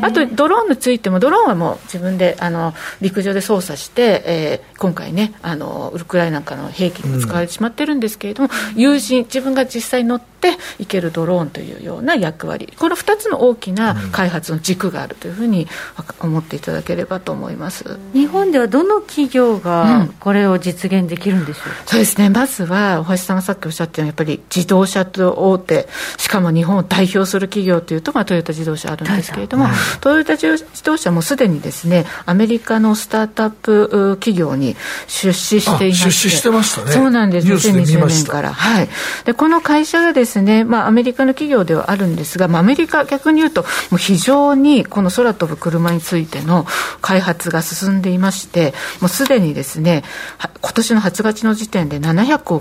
[0.00, 15.66] あと、ドローンについても、ドローンはもう自分であの陸上で操作して、えー、今回ねあの、ウクライナなんかの兵器に使われてしまってるんですけれども、うん、友人、自分が実際乗っていけるドローンというような役割、この2つの大きな開発の軸があるというふうに
[16.20, 17.98] 思っていただければと思います。
[18.12, 25.88] 日本ではどの企業がこれを実現できるんでしょう、うん、そうですね、まずは大橋さんがさっきおっしゃったように、やっぱり自動車と大手、
[26.18, 29.68] しかも日本を代表する企業というと、まあ、トヨタ自動車あるんですけれども、
[30.00, 34.76] トヨタ自動車もすでにですね、アメリカのスタートアップ企業に
[35.06, 36.92] 出資していまして、出資してましたね。
[36.92, 38.52] そうなんです、2020年から。
[38.52, 38.88] はい。
[39.24, 46.66] で、この会社がですね、まあ、アメリカの企業ではあるんですが、まあ、アメリカ、逆に言うと、もう非常にこの空飛ぶ車についての
[47.00, 50.04] 開発が進んでいまして、もうすでにですね、
[50.60, 52.60] 今年の8月の時点で700を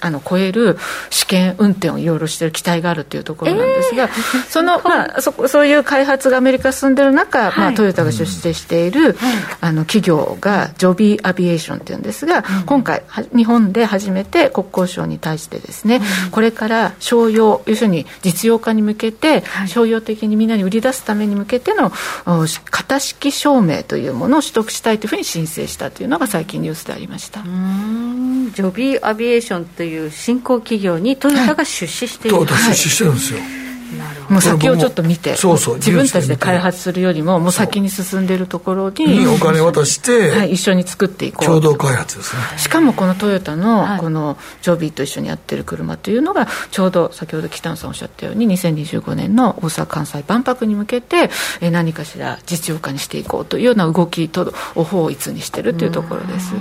[0.00, 0.78] あの超える
[1.10, 4.10] 試験運転をいろいろしている機体があるというところなんですが、えー、
[4.48, 9.14] そのまあ、そそういう開発がアメリカ進んでいる中、はい、まあ、トヨタが出資している、うん、
[9.60, 13.02] あの企業がジョビーアビエーションっていうんですが、うん、今回
[13.34, 21.92] 日本で初めて国交省に対してですね、うん、これから商用要するに実用化に向けて、はい、商用的にみんなに売り出すために向けての
[22.70, 27.42] 型式証明というものを取得したいというふうに申請したというのが最近ニュースでありました。
[28.52, 33.40] ジョビーアビエーションという新興企業にトヨタが出資している、はい、トヨタ出資してるんですよ、
[34.28, 41.46] もう先をちょっと見てそうそう自分たちで開発するよりももう先に進んでいるところにお金渡して、はい、一緒に作っていこう。
[41.46, 42.58] 共同開発ですね。
[42.58, 51.30] しかもこのトヨタのこのジョビーと一緒にやってる車というのがちょうど先ほど北野さんおっしゃったように2025年の大阪・関西万博に向けて
[51.60, 56.54] 何かしら実用化にしていこうというような動きとを法律にしてるというところです。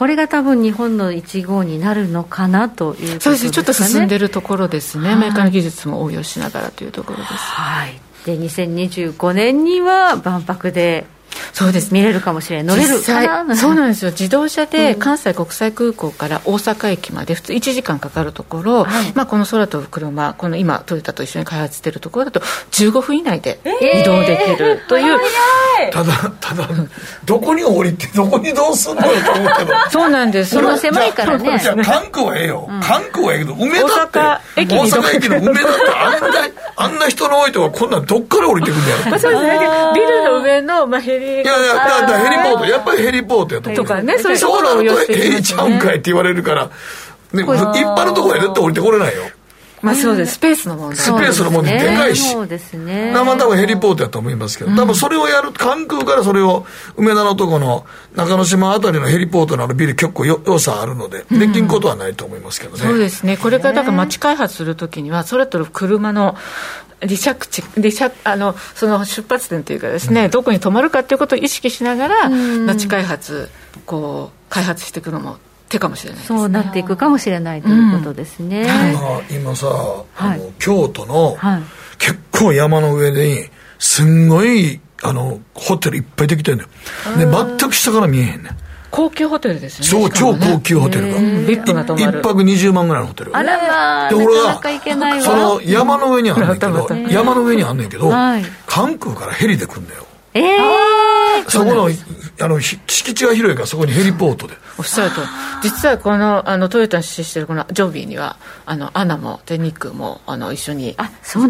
[0.00, 3.20] これが多分日本の1号になるのかなというね。
[3.20, 7.34] そうですね、ちょっと進んでるところですね、メーカーの技術も応用しながらというところです。
[7.34, 11.04] はい、で2025年には万博で
[11.52, 11.92] そうです。
[11.92, 13.56] 見れるかもしれない乗れるかな？
[13.56, 14.10] そうなんですよ。
[14.10, 25.18] 自動車で関西国際空港から大阪駅まで普通1時間かかるところ、はい、まあ、この空飛ぶ車この今トヨタと一緒に開発しているところだと15分以内で移動できるという、
[25.82, 26.68] えー、ただただ
[27.24, 30.50] どこに降りてどこにどうすんのよと思って そうなんです。
[30.50, 31.58] その狭いからね。
[31.58, 35.36] じゃ関空はええよ、うん、関空はええけど梅田って大阪駅の？
[35.38, 36.28] 梅田ってあんな
[36.76, 39.58] あんな人の多いとここんなんどっから降りてくんだよ、 まあ、そうですね。
[39.94, 46.72] ビルの上の、まあ、ヘリいやいやだからヘリポートやっぱりヘリポートやと思うとかねそういうところを寄せてヘリちゃうんかいって言われるから、ね、
[47.32, 49.22] 一般のところへ絶対降りてこれないよ
[49.82, 50.98] まあそうです、スペースの問題。
[50.98, 52.32] スペースの問題でかいし。
[52.32, 53.12] そうですね。
[53.12, 56.66] まあ多分ヘリポートやと思いますけど、多分それをやる、関空からそれを、
[56.96, 62.78] 梅田のとこの中之島あたりのヘリポートのあるビル結構よ良さあるので、できんことはないと思いますけどね。
[62.78, 63.38] そうですね。
[63.38, 66.36] これからだから街開発するときには、それと車の
[67.00, 73.48] 離着地離着あのその出発点というかですね、うん、どこに止まるかということを意識しながら、街開発
[73.86, 75.38] こう開発していくのも
[75.68, 78.66] 手かもしれない、ね、そうなっていくかもしれないということですね、
[79.30, 79.68] うん、今さ、
[80.16, 81.62] あの京都の、はい、
[81.98, 86.70] 結構山の上で、すんごいあのホテルいっぱいできてるんだよ。
[87.16, 88.56] で全く下から見えへんねん
[88.90, 89.86] 高級ホテルですね。
[89.86, 91.18] そう、超高級ホテルが。
[91.20, 92.18] ビップが泊まる。
[92.18, 93.36] 一泊20万ぐらいのホテル。
[93.36, 94.60] あらまあ、で、俺が、
[95.22, 98.10] その山の上にあんねんけど、山の上にあんねんけど、
[98.66, 100.06] 関空からヘリで来るんだよ。
[100.34, 101.88] ええー、そこの
[102.42, 104.54] あの敷地が広いからそこにヘリポートで。
[104.78, 105.20] おっしゃると
[105.62, 110.96] 実はこのあのトヨタに出資しているこのジョビーにはあのアナも全日空もあの一緒に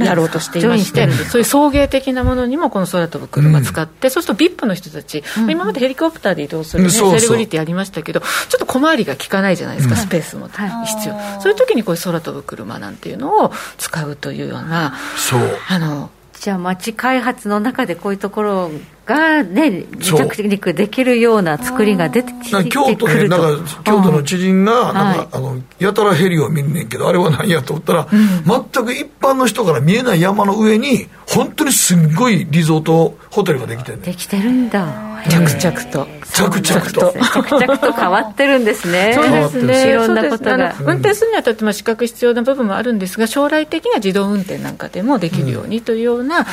[0.00, 1.08] やろうとしていまして。
[1.10, 8.26] そういう送迎的なものにもこの空飛ぶ車使って、うん、そうすると VIP の人たち、うん、今までヘリコプターで移動する、ね、うん、セレブリティやりましたけどちょ
[8.56, 15.40] っと小回りが利かないじゃないですか、スペースも必要、そういう時にこういう空飛ぶ車なんていうのを使うというようなそう。
[15.68, 16.10] あの
[16.40, 18.70] じゃあ街開発の中でこういうところ
[19.04, 35.10] がね着陸できるような作りが出てきて京都ねなんか京都の知人がなんか、あのやたらヘリを見んねんけどあれは何やと思ったら、うん、全く一般の人から見えない山の上に本当にすっごいリゾートホテルができてるできてるんだ。
[35.28, 36.08] 着々と。
[36.32, 37.12] 着々と。
[37.12, 39.12] 着々と変わってるんですね。
[39.14, 39.90] そうですね。
[39.90, 40.74] いろんなことが。
[40.80, 46.46] 運転するにあたって資格必要な部分もあるんですが将来的には自動運転なんかでもできるようにというような、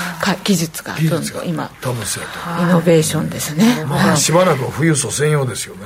[0.44, 2.64] 技術がどんどん今多分そうやと。
[2.64, 5.82] イノベーションですね、まあ、しばらく富裕層専用ですよね、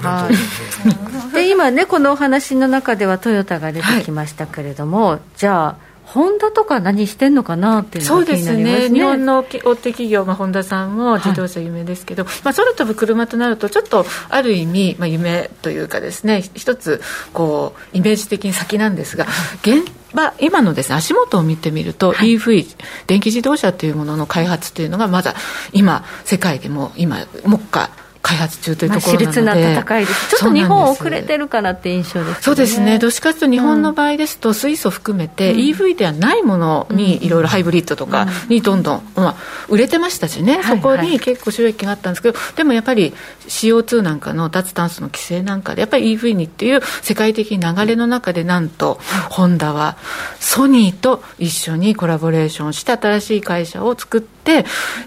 [1.34, 17.02] で今ねこのお話の中ではトヨタが出てきましたけれども、はい、じゃあホンダとか何してんのかなっていうのが気になりますね、ね、日本の大手企業、まあ、ホンダさんも自動車有名ですけど、はい、まあ、空飛ぶ車となるとちょっとある意味、まあ、夢というかですね一つ
[17.32, 19.26] こうイメージ的に先なんですが
[19.62, 22.76] 現場今のですね足元を見てみると、はい、EV
[23.08, 25.34] 電気自動車というものの開発というのがまだ
[25.72, 27.90] 今世界でも今目下
[28.22, 30.30] 開発中というところなので、まあ、な戦いです。
[30.30, 32.36] ちょっと日本遅れてるかなって印象ですね。
[32.42, 33.00] そうですね。
[33.00, 39.36] どっちかというと日本の場合ですと、水素含めて EV ではないものにいろいろハイブリッドとかにどんどん、まあ、
[39.70, 43.14] 売れてましたしね、そこに結構収益があったんですけどでもやっぱり
[43.48, 49.00] CO2 なんかの脱炭素の規制なんかでやっぱり EV にっていう世界的流れの中でなんと
[49.30, 49.98] ホンダは
[50.40, 54.32] ソニーと一緒にコラボレーションして新しい会社を作って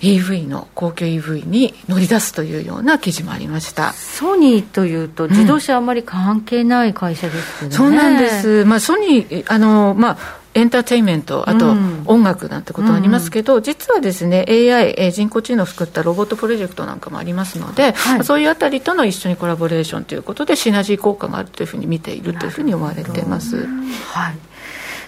[0.01, 3.93] EV の高級 EV に乗り出すというような記事もありました。
[3.93, 11.75] ソニーというと自動車あんまり関係ない会社ですけどね、そうなんです、まあ、ソニーあの、まあエンターテインメント、あと
[12.07, 23.67] 音楽なんてことありますけど、うん、実はですね、AI、人工知能を作ったロボットプロジェクトなんかもありますので、はい、そういうあたりとの一緒にコラボレーションということで、シナジー効果があるというふうに見ているというふうに思われています。
[23.67, 24.37] はい。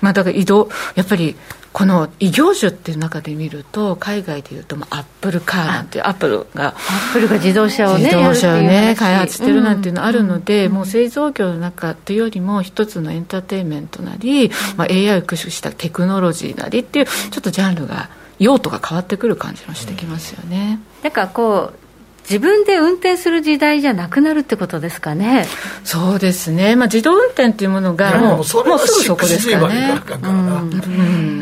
[0.00, 1.36] まあ、だから移動、やっぱり
[1.76, 14.48] この異業種っていう中で見ると海外でいうとアップルカーなんてアップルがアップルが自動車をね自動車をね開発してるなんていうのあるので、うん、もう製造業の中っていうよりも一つのエンターテインメントなり、
[14.78, 18.08] まあ、AI を駆使したテクノロジーなりっていうちょっとジャンルが
[18.38, 20.80] 用途が変わってくる感じもしてきますよね。
[21.02, 21.85] なんかこう
[22.28, 25.46] 自分で運転する時代じゃなくなるってことですかね。
[25.84, 26.74] そうですね。
[26.74, 30.00] まあ自動運転っていうものがもうもうすぐそこですからね。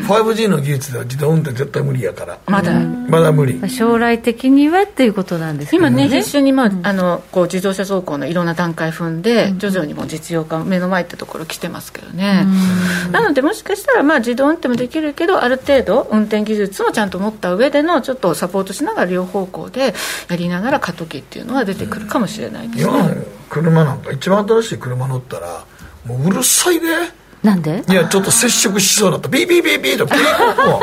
[0.05, 2.37] 5G の技術では自動運転絶対無理やから。
[2.45, 3.67] まだ、まだ無理。
[3.69, 5.77] 将来的にはっていうことなんですね。
[5.77, 12.45] 今ね必死にまああのこう自動車走行のいろんな段階踏んで徐々にも実用化目の前ってところ来てますけどね。
[13.11, 19.95] なのでもしかしたらまあ自動運転もできるけどある程度運転技術もちゃんと持った上でのちょっとサポートしながら両方向で
[20.29, 23.15] やりながらら過渡期っていうのは出てくるかもしれないですね、今の
[23.49, 25.65] 車なんか一番新しい車乗ったら
[26.05, 26.87] もううるさいで
[27.41, 27.83] なんで？
[27.87, 29.29] いやちょっと接触しそうだった。
[29.29, 30.17] ビービービービーとピー
[30.55, 30.79] コ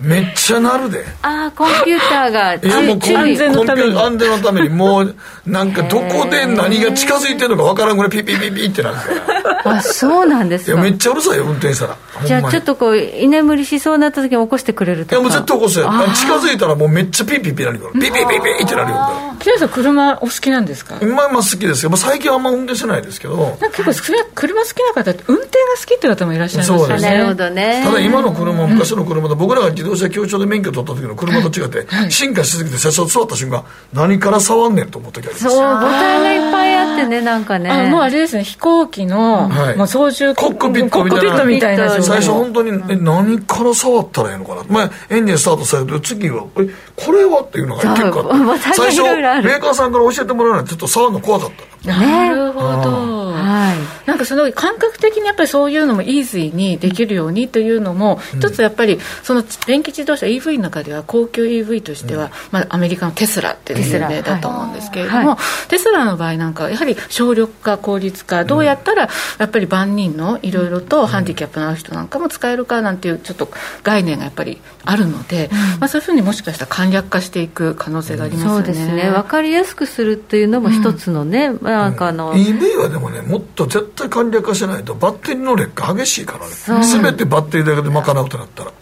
[0.00, 1.04] めっちゃなるで。
[1.22, 5.16] ああコンピューターがいやもう安全のために安全のためにもう
[5.46, 10.72] なんかどこで何が近づいてるのか分からんぐらいピピピピってなるからあそうなんですか。
[10.72, 15.16] いやめっちゃうるさいよ運転したらじゃあちょっとこう居眠りしそうになった時に起こしてくれるとか。
[15.16, 15.90] いやもう絶対起こすよ。
[16.14, 35.44] 近づいたらもうめっちゃピピピなるからピピピピってなるよ木下さん車お好きなんですかまあまあ好きですよ、まあ、最近はあんま運転してないですけど結構車好きな方って運転が好きって方もいらっしゃいますよねなるほどねただ今の車昔の車で僕らが自動車教習で免許取った時の車と違って、進化しすぎて最初座った瞬間何から触んねんと思った時あります。
[35.44, 37.90] そうボタンがいっぱいあってねなんかね。
[37.90, 41.04] もうあれですね飛行機の、はい、もう操縦コックピット
[41.44, 42.02] みたいな。
[42.02, 47.40] 最初本当に、え何から触ったらいいのかな、まあ、エンジンスタートされると次はえこれは？
[47.40, 48.62] っていうのが結構あって。
[48.74, 69.08] 最初メーカーさんから教えてもらうのはちょっと触るの怖かったなるほど、はい、なんかその感覚的にやっぱりそういうのもイーズーにできるようにというのも、うん、一つやっぱりその電気自動車 EV の中では高級 EV としては、うん、まあ、アメリカのテスラっていう有名だと思うんですけれども、はい、テスラの場合なんかはやはり省力化効率化どうやったら
[69.38, 73.48] やっぱり万人のいろいろとハンディキャップのある人なんかも使えるかなんていうちょっと
[73.82, 78.64] 概念がやっぱりあるので、うん、まあ、そういうふうにもしかしたら簡略化していく可能性がありますよね。
[78.64, 79.10] そうですね。
[79.10, 86.84] 分かりやすくするっていうのも一つのね、まあなんかあの、うん、EV はでもねもっと絶対簡略化しないとバッテリーの劣化激しいからね。
[86.84, 88.72] 全てバッテリーだけで賄うとなったら。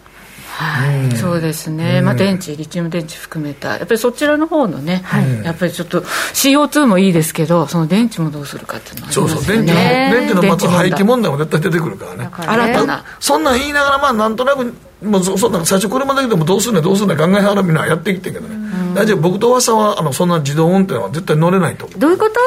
[0.57, 11.31] はい、うん、そうですね、まあ、電池、リチウム電池含めた、やっぱりそちらの方のね、はい、やっぱりちょっと CO2 もいいですけど、その電池もどうするかっていうのは、ね、そうそう、電池の電池のまず廃棄問題。
[11.31, 14.73] も絶対出てくるからね、新たな、そんなん言いながら、まあ、なんとなく、
[15.05, 18.55] もうそんな最初、車だけでもどうすんねどうすんね考えながらみんなやってきてるけどね、
[18.95, 21.87] 大丈夫、僕とおばさんはあのそんな自動運転は絶対乗れないと。
[21.97, 22.39] どういうこと？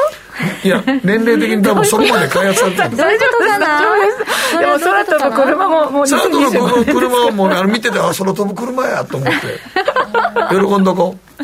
[0.63, 2.97] いや、年齢的に多分そこまで開発されてる。
[2.97, 3.81] どういうことかな
[4.59, 9.35] でも空飛ぶ車も、もう空飛ぶ車はもう、ね、あの見てて、あ、空飛ぶ車やと思って、
[10.49, 11.43] 喜んどこう。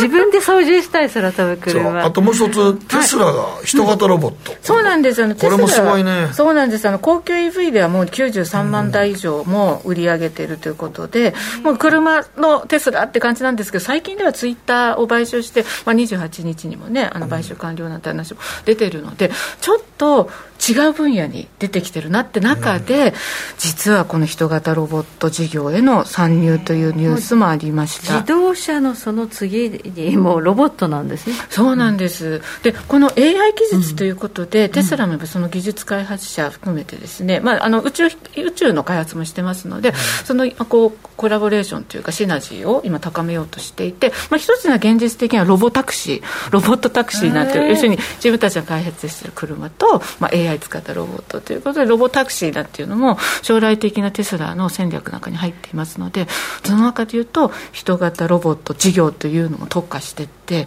[0.00, 2.04] 自分で操縦したい空飛ぶ車。
[2.04, 5.34] あともう一つテスラが人型ロボット、はい、そうなんですよね。
[5.34, 6.30] これもすごいね。
[6.32, 6.88] そうなんです。
[6.88, 20.28] あの高級 EV ではもう93万台以上も売り上げているということで、うん、もう車のテスラって感じなんですけど最近ではツイッターを買収して、まあ、28日にもねあの買収完了なんて話も出てるので、ちょっと
[20.68, 23.12] 違う分野に出てきてるなって中で、うん、
[23.58, 28.14] 実はこの人型ロボット事業への参入というニュースもありました。
[28.14, 31.36] 自動車のその次にもうロボットなんですね。
[31.48, 39.92] そうなんです、でこの AI 技術ということで、うん、テスラもその技術開発者含めてですね、まあ、あの宇宙宇宙の開発もしてますので、
[40.24, 56.26] そのこうコラボレーションというかシナジーを今高めようとしていて、まあ、一つの現実的にはロボタクシーロボットタクシーなんていう要するに自分たちが開発している車と、まあ、AI AI 使ったロボットということでロボタクシーだっていうのも将来的なテスラの戦略の中に入っていますので
[56.64, 60.66] その中でいうと人型ロボット事業というのも特化していって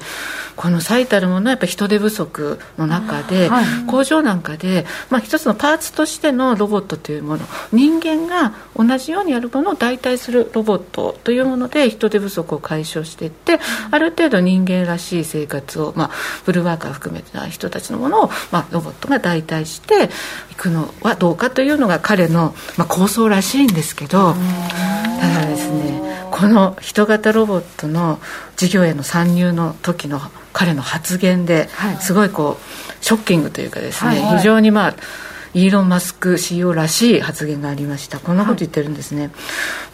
[0.55, 13.59] この最たるものはやっぱり人手不足の中で、はい、工場なんかで、まあ、一つのパーツとしてのロボットというもの人間が同じようにやるものを代替するロボットというもので人手不足を解消していって
[13.91, 16.11] ある程度人間らしい生活を、まあ、
[16.45, 19.72] ブルーワーカー含めてな人たちのものを、まあ、ロボットが代替して
[20.51, 26.01] いくのはどうかというのが彼の、まあ、構想らしいんですけどただですね
[26.31, 28.19] この人型ロボットの
[28.55, 30.19] 事業への参入の時の
[30.51, 31.69] 彼の発言で
[31.99, 34.95] すごいこうショッキングというかですね、非常にまあ
[35.53, 38.19] イーロン・マスク CEO らしい発言がありました。
[38.19, 39.31] こんなこと言ってるんですね、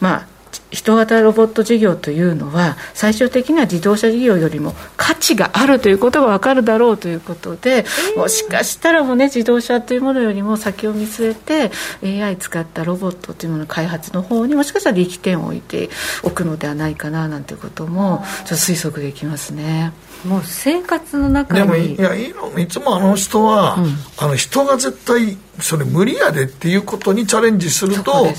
[0.00, 0.39] まあ
[0.70, 15.90] 人型ロボット事業というのは最終的には自動車事業よりも価値があるということが分かるだろうということで、えー、もしかしたらもうね自動車というものよりも先を見据えて AI 使ったロボットというものの開発の方にもしかしたら力点を置いて
[16.22, 19.92] おくのではないかななんていうこともちょっと推測できますね。
[20.24, 21.60] もう生活の中に。
[21.60, 28.34] でもいやいいつもあの人は、うん、あの人が絶対それ無理やでっていうことにチャレンジすると、ね、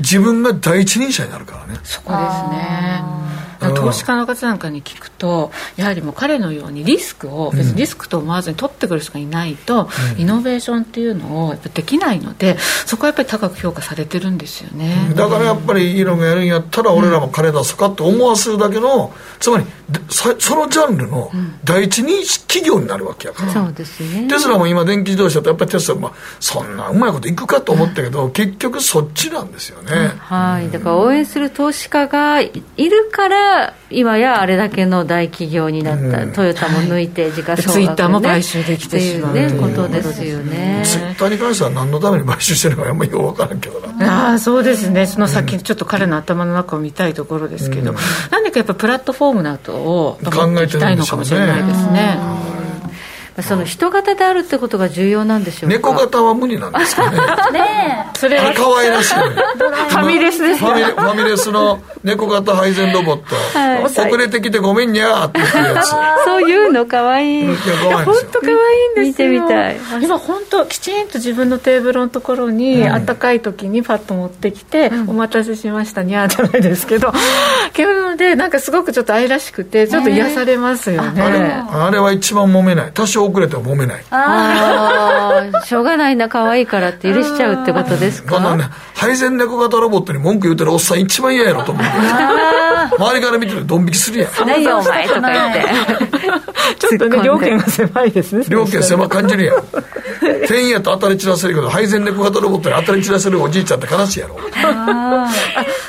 [0.00, 1.78] 自分が第一人者になるからね。
[1.84, 3.18] そこですね。
[3.58, 19.64] 投資家の方なんかに聞くとやはりもう彼のようにリスクを別にリスクと思わずに取ってくる人がいないと、イノベーションっていうのをできないのでそこはやっぱり高く評価されてるんですよね、だからやっぱりイーロンがやるんやったら俺らも彼出すかって思わせるだけのつまり
[20.10, 21.30] そのジャンルの
[21.64, 30.70] 第一人企業になるわけやから、そうですね、テスラも今電気自動車ってやっぱりテスラもそんなうまいこといくかと思ったけど、結局そっちなんですよね、はい。
[30.70, 40.82] だから応援する投資家がいるから今やあれだけの大企業になった、うん、トヨタも抜いて時価総額、ね、ツイッターも買収できてしまうねことですよね。
[40.84, 44.30] ツイッターに関しては何のために買収してるのかあんまりよく分からんけどな。
[44.30, 45.06] ああそうですね。
[45.06, 47.96] その先、ちょっと彼の頭の中を見たいところですけど、うん、
[48.30, 52.18] なんでかやっぱプラットフォームなどを考えていきたいのかもしれないですね
[53.42, 55.76] その人型であるってことが重要なんでしょうか？
[55.76, 57.18] 猫型は無理なんですかね。
[57.52, 59.14] ねそれは可愛らしい。
[59.14, 65.88] ファミレスですファミレスの猫型配膳ロボット、はい、遅れてきてごめんにゃーって言うやつ。
[66.24, 67.46] そういうの可愛い。
[67.46, 67.56] 本
[68.32, 68.52] 当可愛
[69.04, 69.28] いんですよ。
[69.28, 69.76] 見てみたい。
[70.02, 77.12] 今本当きちんと自分のテーブルのところに、うん、暖かい時にパッと持ってきて、うん、お待たせしましたにゃーじゃないですけど
[77.72, 81.22] けどでなんかすごくちょっと愛らしくてちょっと癒されますよね、
[81.70, 82.90] あれは一番揉めない。
[82.92, 84.04] 多少遅れても揉めない。
[84.10, 88.36] ああしょうがないな可愛いからって許しちゃうってことですか？
[88.36, 88.64] このね
[88.94, 91.84] 配膳猫型ロボットに文句言うてるおっさん一番嫌やろと思う。
[91.84, 94.30] 周りから見てるドン引きするやん。
[94.46, 95.64] 何よお前とか言って。
[96.78, 99.62] ちょっとね料金が狭いですね料金狭感じるやん。
[100.46, 104.38] 店員やと当たり散らせるけど配膳猫型ロボットに当たり散らせるおじいちゃんって悲しいやろ。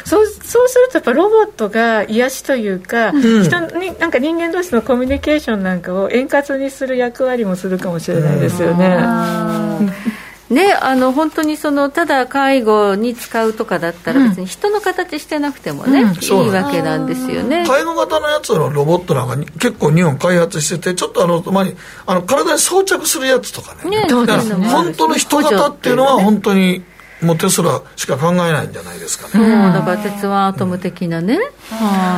[0.05, 8.97] そうそうするとやっぱロボットが癒しというか、うん、人になんか人間同士のコミュニケーションなんかを円滑にする役割もするかもしれないですよね。
[10.49, 17.65] ね、あの本当にそのただ介護に使うとかだったら別に人の形してなくてもね、うん、いいわけなんですよね。
[17.67, 21.65] 介護型のやつのロボットなんか結構日本開発しててちょっとあの、まあ、
[22.07, 23.91] あの体に装着するやつとかね。
[23.91, 26.83] ね本当の人型っていうのは本当に
[27.21, 31.37] もうテスラしか考えないんじゃないですかね、うん、だから鉄腕アトム的なね、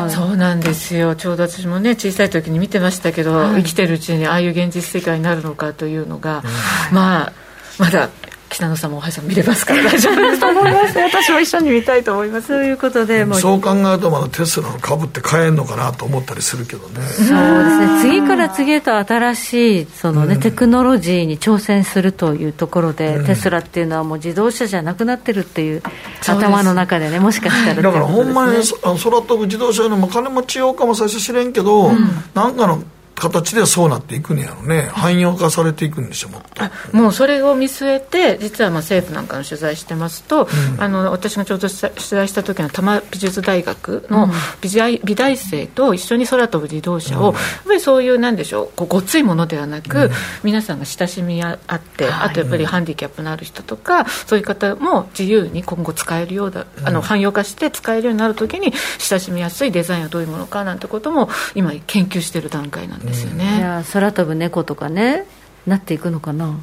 [0.04, 1.16] うん、そうなんですよ。
[1.16, 6.44] ちょうど私もね小さい時に見てましたけど、はい、生きてるうちにああいう現実世界になるのかというのが、
[6.90, 7.34] うん、まあ
[7.80, 8.10] まだ
[8.52, 9.84] 北野さんも大橋さん見れますから。
[9.84, 12.50] 大丈夫ですと思います私も一緒に見たいと思います。
[12.50, 17.02] ということでそう考えるとまだテスラの株って買えんのかなと思ったりするけどね。
[17.02, 18.02] そうですね。
[18.02, 25.82] 次から次へと新しいそのね、うん、テクノロジーに挑戦するというところで、うん、テスラっていうのはもう自動車じゃなくなってるっていう
[26.22, 31.98] 頭の中でねもしかしたら、だからほんまに空飛ぶ自動車の金持ち用かも最初知れんけど、うん、
[32.34, 32.84] なんかの
[33.22, 34.90] 形でそうなっていくんやろね。
[34.94, 36.98] 汎用化されていくんでしょもっと。
[36.98, 44.28] もうそれを見据えて実はまあ政府なんかの取材してますと、うん、あの私がちょうど取材した時の多摩美術大学の
[44.62, 50.10] 美大,、美大生と一緒に空飛ぶ自動車を、うん、やっぱりそういうなんでしょうこうごっついものではなく、うん、
[50.44, 65.26] 皆さんが親しみあって、はい、あとやっぱりハンディキャップのある人とか、そういう方も自由に今後使えるようだ、あの汎用化して使えるようになる時に親しみやすいデザインはどういうものかなんてことも今研究している段階なんですですよね、じゃあ空飛ぶ猫とかね
[65.68, 66.56] なっていくのかな。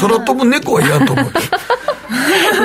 [0.00, 1.26] 空飛ぶ猫は嫌と思う。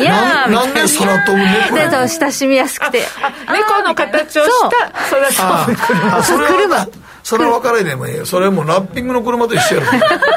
[0.02, 3.06] いやなんで空飛ぶ猫でと親しみやすくて。
[3.48, 5.76] 猫の形をした空飛ぶ
[6.24, 6.88] 車車
[7.24, 8.26] それは分からないでもいいよ。
[8.26, 9.88] それもラッピングの車と一緒やろ。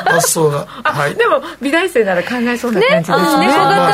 [0.04, 3.46] 発想が、はい、でも美大生なら考えそうな感じですね。
[3.46, 3.86] 猫型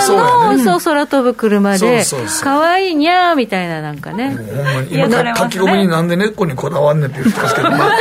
[0.56, 2.04] の、そう空飛ぶ車で
[2.42, 4.36] かわいいにゃーみたいななんかね。
[4.36, 7.98] ほんまに今書き込みになんで猫にこだわんねんって言ってますけど、まあ、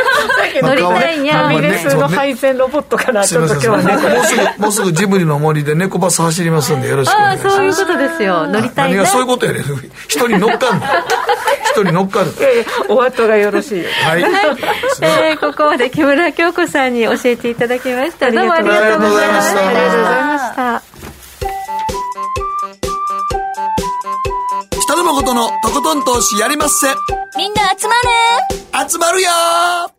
[0.61, 7.53] 乗りたいにゃーファミレスの配線ロボットからちょっと今日はねもうすぐもうすぐジブリの森で猫バス走りますんでよろしくお願いします。
[7.53, 8.47] あそういうことですよ。
[8.47, 9.63] 乗りたい何がそういうことやね
[10.07, 10.85] 人に乗っかんの。
[11.71, 14.23] 人に乗っかるいやいやお後がよろしいはい、
[15.01, 18.31] えー、ここまで木村京子さんに教えていただきました。
[18.31, 19.67] どうもありがとうございました。
[19.67, 20.81] ありがとうございました。
[24.83, 26.87] 北野誠のとことん投資やりまっせ。
[27.37, 28.89] みんな集まる。
[28.89, 29.98] 集まるよ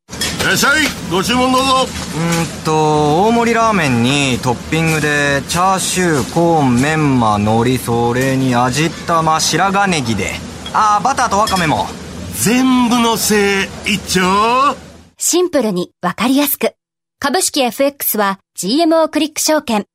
[0.41, 0.81] いらっしゃい。
[1.11, 1.67] ご注文どうぞ。
[1.83, 10.31] うんと大盛りラーメンにトッピングでチャーシューコーンメンマ海苔それに味玉白髪ネギで。
[10.73, 11.85] ああバターとワカメも。
[12.33, 14.75] 全部のせい一丁。
[15.19, 16.73] シンプルにわかりやすく。
[17.19, 19.85] 株式 FX は GMO クリック証券。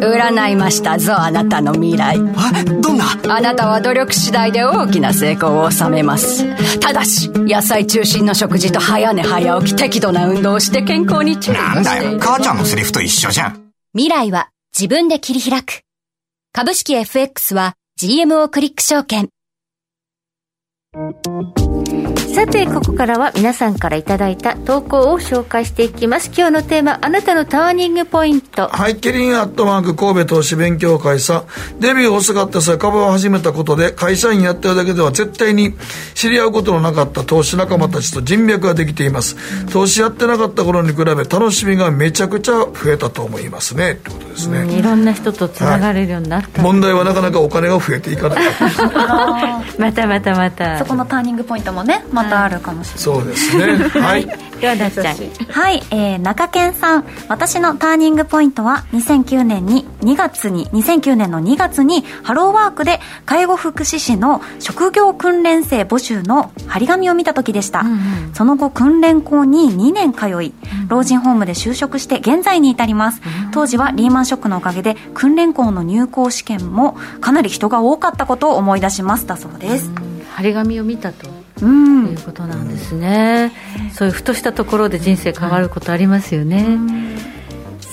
[0.00, 2.16] 占いましたぞ、あなたの未来。
[2.16, 2.20] え、
[2.64, 3.04] どんな？
[3.28, 6.44] あなたは努力次第で大きな成功を収めます。
[6.80, 13.70] ただし、野菜中心の食事と早寝早起き、適度な運動をして健康に注意なんだよ、母ちゃんのセリフと一緒じゃん。
[13.94, 15.80] 未来は自分で切り開く。
[16.52, 19.28] 株式 FX は GMO クリック証券。
[22.38, 26.30] さてここからは皆さんからいただいた投稿を紹介していきます。
[26.32, 28.68] 今日のテーマあなたのターニングポイント。
[28.68, 31.38] はいキリンアットマーク神戸投資勉強会さ。
[31.38, 35.74] んデビュー遅かった際株を始めたことで会社員やってるだけでは絶対に
[36.14, 39.34] 知り合うことのなかった投資仲間たちと人脈ができています。
[39.72, 43.94] 投資やってなかった頃に比べ楽しみがめちゃくちゃ増えたと思いますね。
[43.94, 44.78] ってことですね。
[44.78, 48.44] いろんな人とつながれるようになった、はい、問題はなかなかお金が増えていかない。
[49.76, 50.78] またまたまた。
[50.78, 53.88] そこのターニングポイントもねまたあるかもしれない、そうですね。
[54.00, 54.26] はい。
[54.60, 55.16] ではなっちゃん。
[55.48, 57.04] はい、えー、中堅さん。
[57.28, 67.98] 私のターニングポイントは2009年に2月に2009年の2月にハローワークで介護福祉士の職業訓練生募集の張り紙を見た時でした、うんうん、
[68.34, 70.52] その後訓練校に2年通い、
[70.88, 79.26] 老人ホームで就職して現在に至ります、うん、当時はリーマンショックのおかげで訓練校の入校試験もかなり人が多かったことを思い出します。
[79.26, 79.90] だそうです、
[80.34, 81.28] 張り紙を見たと
[81.62, 83.52] うん、いうことなんですね、
[83.92, 86.78] そういうふとしたところで人生変わることありますよね、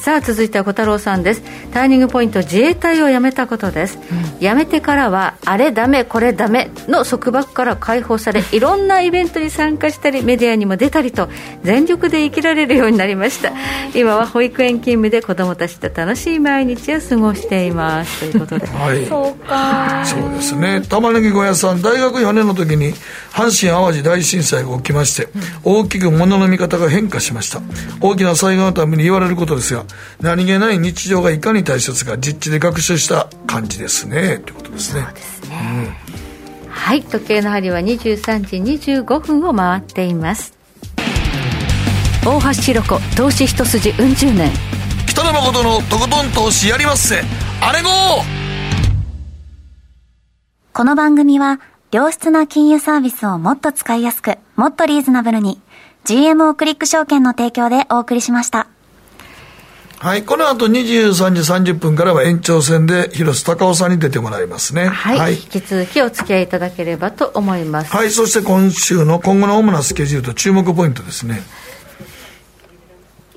[0.05, 1.41] さあ続いては小太郎さんです。
[1.73, 11.27] ターニングポイント自衛隊を辞めたことです、うん、辞めてからはあれダメこれダメの束縛から解放され いろんなイベントに参加したりメディアにも出たりと
[11.63, 13.51] 全力で生きられるようになりました。
[13.95, 18.19] 今は保育園勤務で子どもたちと楽しい毎日を過ごしています。
[18.19, 20.03] ということで、はい、そうか。
[20.05, 20.81] そうですね。
[20.87, 22.93] 玉ねぎ小屋さん大学4年の時に
[23.33, 25.29] 阪神・淡路大震災が起きまして、
[25.63, 27.59] 大きく物の見方が変化しました。
[28.01, 29.83] 大きな災害のために言われることですが
[30.21, 34.39] 何気ない日常がいかに大切か実地で学習した感じですね。
[34.39, 35.01] ということですね。
[35.01, 35.95] そうですね、
[36.63, 37.03] うん、はい。
[37.03, 40.53] 時計の針は23時25分を回っています。
[42.25, 44.51] 大橋ひろ子投資一筋うん十年。
[45.07, 47.21] 北野誠のとことん投資やりまっせ。
[47.61, 47.89] あれご
[50.73, 55.61] この番組は良質な金融サービスをもっと使いやすくもっとリーズナブルに
[56.03, 58.67] GMO クリック証券の提供でお送りしました。
[60.05, 64.85] はい、この後23時30分からは延長戦で広瀬隆夫さんに出てもらいますね。
[64.85, 67.91] はい、はい、引き続きお付き合いいただければと思います。
[67.91, 71.41] はい、そして今週の今後の主なスケジュールと注目ポイントですね。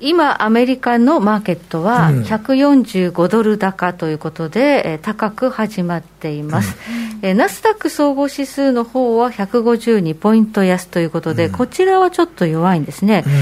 [0.01, 6.77] 今、アメリカのマーケットは145ドル高ということで、うん、高く始まっています。
[7.21, 13.23] うん、えナスダック総合指数の方は152ポイント安ということで、うん、こちらはちょっと弱いんですね。
[13.25, 13.33] うん、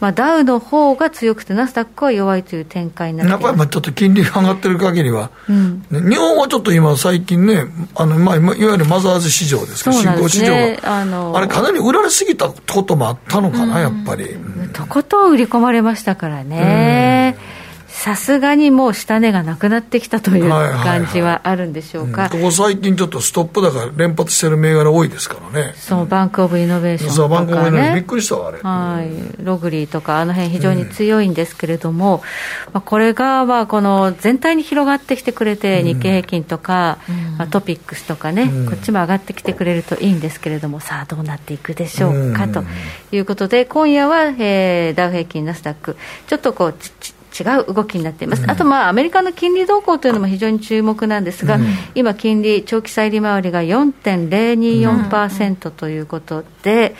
[0.00, 14.36] まあ、ダウの方が強くて、ナスダックは弱いという展開になってやっぱりまあちょっと金利が上がってる限りは、ね、日本はちょっと今、最近ね、あのまあ、いわゆるマザーズ市場ですか、ね、新興市場が、あのあれ、かなり売られすぎたこともあったのかな、やっぱり。
[14.72, 17.36] とことん売り込まれましたからね。
[18.02, 25.74] さすがにもう下値がなくなってきたという感じはあるんでしょうか、はいはいはいうん、ここ最近ちょっとストップ高連発してる銘柄多いですからね。
[25.76, 32.22] そうバンク・オブ・イノベーションとか、ね、そうバンク・オブ・イノベーションびっくりしたわあれ、はい、ログリーとかあの辺非常に強いんですけれども、
[32.68, 42.64] うん、まあ、これがまあこの全体に広がってきてくれて、日経平均とか、うん、まあ、トピックスとかね、こっちも上がってきてくれるといいんですけれどもさあどうなっていくでしょうか、と
[43.12, 45.98] いうことで今夜は、えー、ダウ平均ナスダック。
[46.28, 56.94] ちょっとこうちち違う動きになっています、うん、あと、まあ、アメリカの金利動向というのも非常に注目なんですが、うん、今、金利、長期債利回りが4.024%ということで、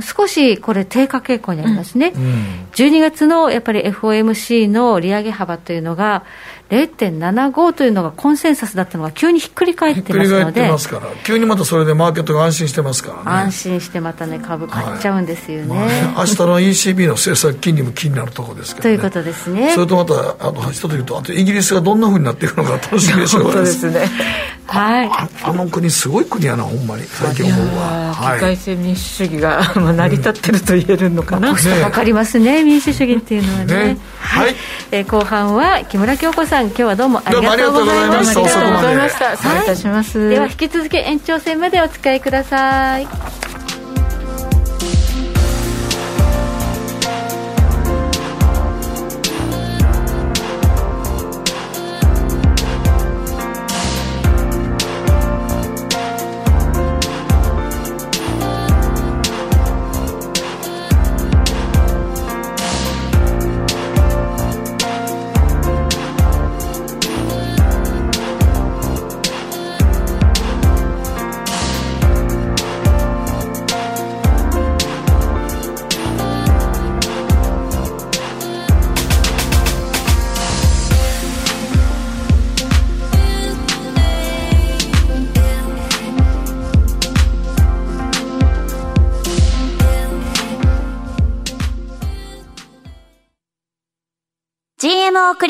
[0.00, 6.24] 少しこれ、低下傾向にありますね、うん、12月のやっぱり FOMC の利上げ幅というのが、
[6.70, 13.22] 0.75というのがコンセンサスだったのが急にひっくり返ってますのでますから急にまたそれでマーケットが安心してますからね。
[13.24, 16.02] 安心してまたね株買っちゃうんですよね、はい。
[16.02, 19.72] まあ、明日の ECB の政策金利も気になるところですけど、ね、ということですね。
[19.74, 24.06] それとまたあと一つ言うとあとイギリスがどんなふうになっていくのか楽しみでしょうですね。
[24.66, 25.08] はい。
[25.08, 27.02] ああの国すごい国やなほんまに。
[27.04, 28.14] 最近思うわ。
[28.34, 33.94] 議会制民主主義が成り立ってると言えるのかな、うん、コストかかりますね民主主義っていうのはね。
[33.94, 33.98] ね。
[34.20, 34.54] はい、
[34.92, 38.40] えー、後半は木村京子さん今日はどうもありがとうございました。
[38.40, 39.36] ありがとうございました。
[39.36, 39.76] 失礼いた。
[39.76, 43.08] します、では引き続き延長戦までお使いください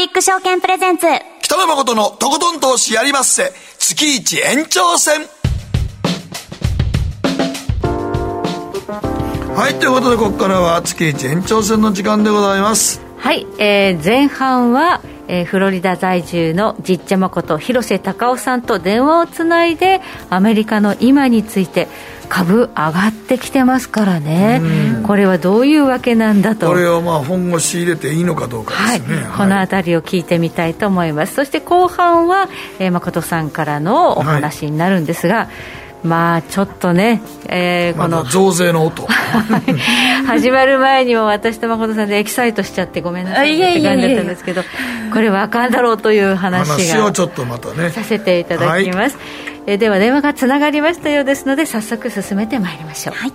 [0.00, 1.06] リック証券プレゼンツ。
[1.42, 3.52] 北野誠のとことん投資やりまっせ。
[3.78, 5.28] 月一延長戦。
[9.54, 13.02] はい、ということでここからは月一延長戦の時間でございます。
[13.18, 21.88] はい、えー、前半は、えー、フロリダ在住のじっちゃまこと広瀬隆夫さんと電話をつないでアメリカの今について
[22.30, 24.62] 株上がってきてますからね、
[25.06, 26.68] これはどういうわけなんだと。
[26.68, 29.24] これをまあ本腰入れていいのかどうかですね、はい。
[29.24, 31.34] はい、この辺りを聞いてみたいと思います。
[31.34, 35.48] そして後半は、えー、誠さんからのお話になるんですが、はい。
[36.02, 39.06] まあちょっとね、えー、この増税の音。
[40.26, 44.62] 始まる前にも私と誠さんでエキサイトしちゃってごめんなさいって感じだったんですけど
[45.12, 47.90] これはあかんだろうという話が話をちょっとまたね。
[47.90, 53.32] させていただきます、はい、えでは電話がつながりましたようですので早速進めてまいりましょう、はい、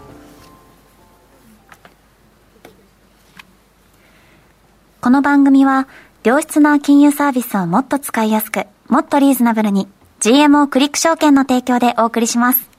[5.02, 5.88] この番組は
[6.24, 9.88] 良質な金融サービスをもっと使いやすくもっとリーズナブルに
[10.20, 12.70] GMO クリック証券の提供でお送りします。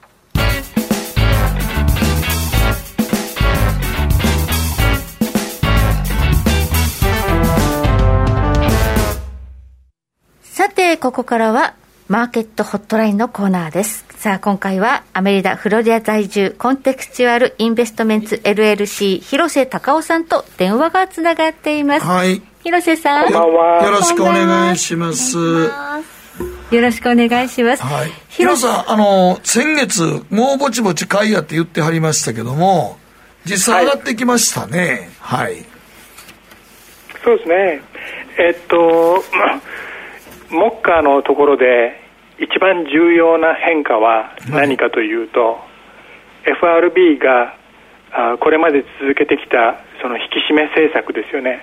[10.41, 11.75] さて、ここからは
[12.07, 14.05] マーケットホットラインのコーナーです。
[14.15, 22.05] さあ、今回はアメリカ、フロリダ在住、コンテクチュアルインベストメンツ LLC、広瀬隆夫さんと電話がつながっています。
[22.05, 22.41] はい。
[22.63, 23.25] 広瀬さん。
[23.25, 23.83] こんばんは。
[23.83, 25.37] よろしくお願いします。
[25.37, 25.69] よ
[26.71, 27.83] ろしくお願いします。
[27.83, 28.11] はい。
[28.29, 32.97] 広さん、あの、先月、もうぼちぼち買いやって言ってはりましたけども、
[33.43, 35.09] 実際上がってきましたね。
[35.19, 35.53] はい。
[35.55, 35.65] はい、
[37.21, 37.81] そうですね。
[38.39, 39.21] えっと、
[40.49, 41.99] 目下のところで、
[42.39, 45.57] 一番重要な変化は何かというと、は
[46.47, 47.55] い、FRB が
[48.11, 51.61] あこれまで続けてきたその引き締め政策ですよね。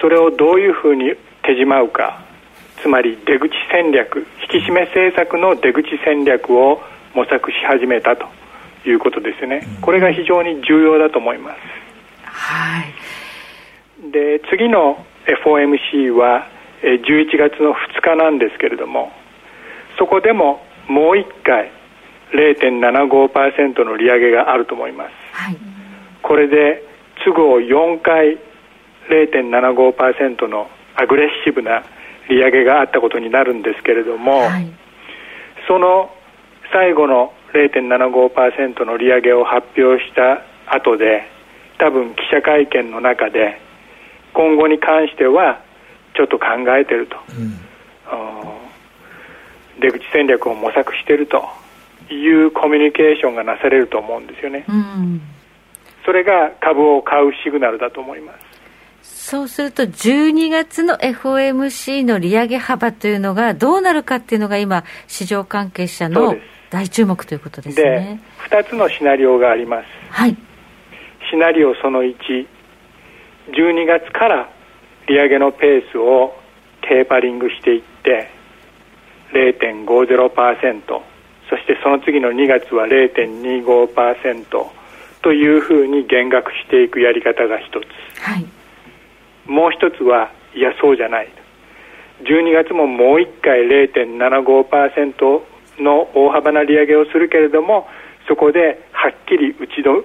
[0.00, 2.22] それをどういうふうに手締まうか。
[2.82, 6.82] つまり出口戦略引き締め政策の出口戦略を
[7.14, 8.26] 模索し始めたと
[8.84, 11.58] いうことですよね、これが非常に重要だと思います。
[12.24, 15.04] はい、で次の
[15.44, 16.48] FOMC は
[16.82, 19.12] 11月の2日なんですけれども
[19.98, 21.70] そこでももう1回
[22.32, 25.56] 0.75%の利上げがあると思います、はい、
[26.22, 26.82] これで
[27.24, 28.38] 都合4回
[29.08, 31.84] 0.75%のアグレッシブな
[32.28, 34.72] 利上げがあったことになるんですけれども、はい、
[35.68, 36.10] その
[36.72, 41.22] 最後の0.75%の利上げを発表した後で
[41.78, 43.60] 多分記者会見の中で
[44.32, 45.60] 今後に関しては
[46.14, 46.46] ちょっと考
[46.76, 47.58] えてると、うん、
[49.80, 51.42] 出口戦略を模索していると
[52.10, 55.20] いうコミュニケーションがなされると思うんですよね、うん、
[56.04, 58.52] それが株を買うシグナルだと思います
[59.02, 66.36] そうすると、12月の FOMC の利上げ幅というのがどうなるかっていうのが今、市場関係者の
[66.70, 68.20] 大注目ということですね。
[68.50, 69.86] で、2つのシナリオがあります。
[70.10, 70.36] はい。
[71.30, 72.14] シナリオその1、
[73.48, 74.50] 12月から
[75.08, 76.34] 利上げのペースを
[76.82, 78.30] テーパリングしていって、
[79.32, 81.02] 0.50%、
[81.48, 84.66] そしてその次の2月は0.25%
[85.22, 87.84] というふうに減額していくやり方が一つ。
[88.20, 88.46] はい。
[89.46, 91.28] もう一つはいやそうじゃない。
[92.22, 95.42] 12月ももう1回0.75%
[95.78, 97.88] の大幅な利上げをするけれども
[98.28, 100.04] そこではっきり打ちど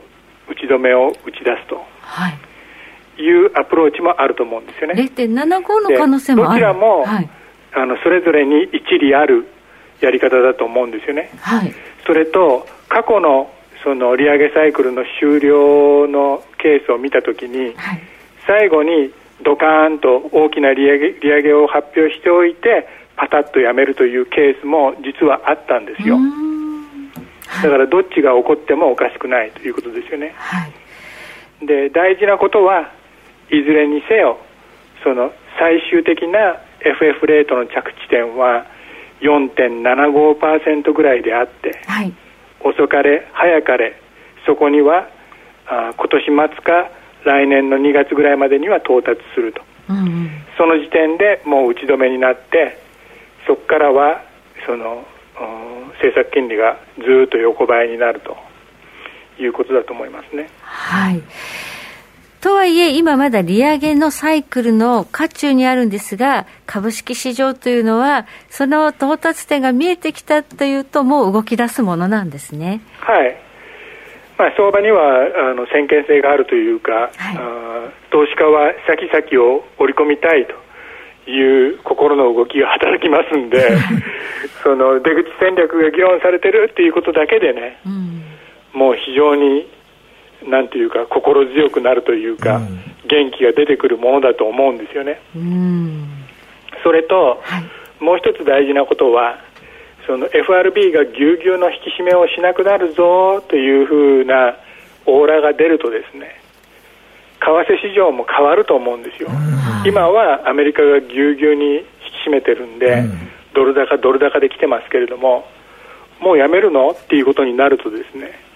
[0.50, 2.34] 打ち止めを打ち出すと、はい、
[3.18, 4.94] いうアプローチもあると思うんですよね。
[4.96, 7.30] 0.75の可能性もどちらも、はい、
[7.74, 9.48] あのそれぞれに一理ある
[10.02, 11.74] やり方だと思うんですよね、はい、
[12.06, 13.52] それと過去の
[13.84, 18.02] その利上げサイクルの終了のケースを見たときに、はい、
[18.46, 19.14] 最後に
[19.44, 26.18] ドカーンと大きな利上げ利上げを発表しておいてパタッとやめるというケースも実はあったんですよ、
[27.64, 32.92] だからどっちが起こってもおかしくないということですよね、はい、で大事なことは
[33.50, 34.38] いずれにせよ
[35.04, 38.66] その最終的な FF レートの着地点は
[39.22, 42.14] 4.75%ぐらいであって、はい、
[42.62, 44.00] 遅かれ早かれ
[44.46, 45.10] そこには
[45.68, 46.90] あ今年末か
[47.26, 52.78] 来年の2月ぐらいまでには到達すると、うんうん、その時点でもう打ち止めになって
[53.48, 54.24] そこからは
[54.66, 55.06] その
[55.98, 58.38] 政策金利がずっと横ばいになると
[59.40, 60.50] いうことだと思いますね。
[60.62, 61.22] はい
[62.42, 72.82] とはいえ、今まだ利上げのサイクルの渦中にあるんですが、株式市場というのは、その到達点が見えてきたというと、もう動き出すものなんですね。
[73.00, 73.38] はい。
[74.38, 83.78] まあ、相場にはあの先見性があるというか、はい、あ投資家は先々を織り込みたいという心の動きが働きますんで
[84.64, 89.68] その出口戦略が議論されてるっていうことだけでね、うん、もう非常に
[90.46, 95.20] なんていうか心強くなるというか、うん、元気が出てくるものだと思うんですよね。
[96.84, 99.40] それと、はい、もう一つ大事なことは
[100.06, 104.56] その FRB がぎゅうぎゅうの引き締めをしなくなるぞというふうな
[105.06, 106.40] オーラが出るとですね
[107.40, 109.30] 為替市場も変わると思うんですよ、
[109.86, 111.82] 今はアメリカがぎゅうぎゅうに引
[112.24, 115.48] き締めてるんで、うん、ドル高、ドル高で来てますけれども、
[116.20, 118.47] もうやめるのっていうことになると、ですね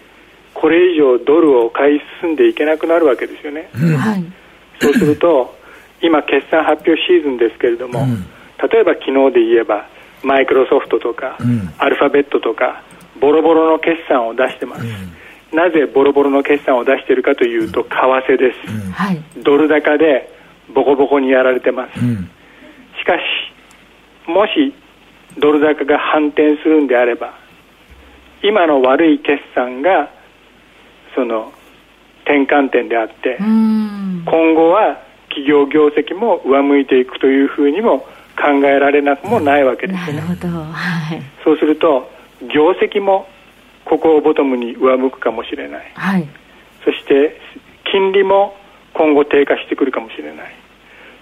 [0.53, 3.69] これ以上ドルを買い進んでいけなくなるわけですよね。
[3.73, 4.33] うん、
[4.79, 5.55] そうすると
[6.01, 8.25] 今、決算発表シーズンですけれども、うん、
[8.69, 9.85] 例えば昨日で言えば、
[10.23, 11.37] マイクロソフトとか、
[11.77, 12.81] アルファベットとか、
[13.19, 14.85] ボロボロの決算を出してます。
[15.53, 20.29] なぜボロボロの決算を出しているかというと、為替です、ドル高で
[20.73, 23.21] ボコボコにやられてます、しかし、
[24.27, 24.73] もし
[25.37, 27.33] ドル高が反転するんであれば、
[28.41, 30.09] 今の悪い決算が
[31.15, 31.51] その
[32.23, 38.05] 転換点であって、今後は企業業績も上向いていくというふうにも
[38.37, 40.21] 考えられなくもないわけですよね。
[40.21, 42.09] はい、そうすると
[42.53, 43.27] 業績も
[43.85, 46.27] ここをボトムに上向くかもしれない、はい、
[46.85, 47.39] そして
[47.91, 48.55] 金利も
[48.93, 50.55] 今後低下してくるかもしれない。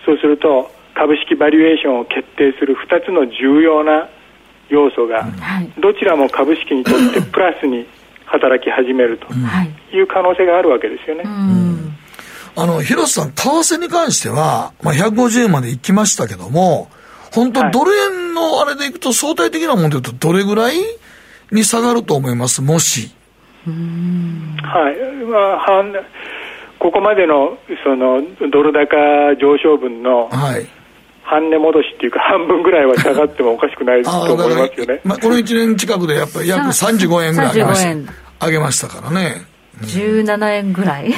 [0.05, 4.09] そうすると株式バリュエーションを決定する2つの重要な
[4.69, 5.27] 要素が、
[5.79, 7.87] どちらも株式にとってプラスに
[8.31, 9.27] 働き始めると
[9.95, 11.23] いう可能性があるわけですよね。
[12.55, 16.89] あの、広瀬さん、為替に関しては、まあ、150円まで行きましたけども、
[17.31, 20.77] 本当、ドル円のあれでいくと、相対的なものでいうと、どれぐらい
[21.51, 23.11] に下がると思います、もし。
[23.65, 25.93] はい、まあ、半
[26.79, 28.21] ここまでのその
[28.51, 28.95] ドル高
[29.35, 30.78] 上昇分の、はい
[31.29, 34.99] 半値戻しっていうか、半分ぐらいは下がってもおかしくないと思いますよね。
[35.03, 37.83] まあ、この1年近くでやっぱり約35円ぐらい上げまし
[38.39, 39.45] た上げましたからね。
[39.79, 41.13] うん、17円ぐらい。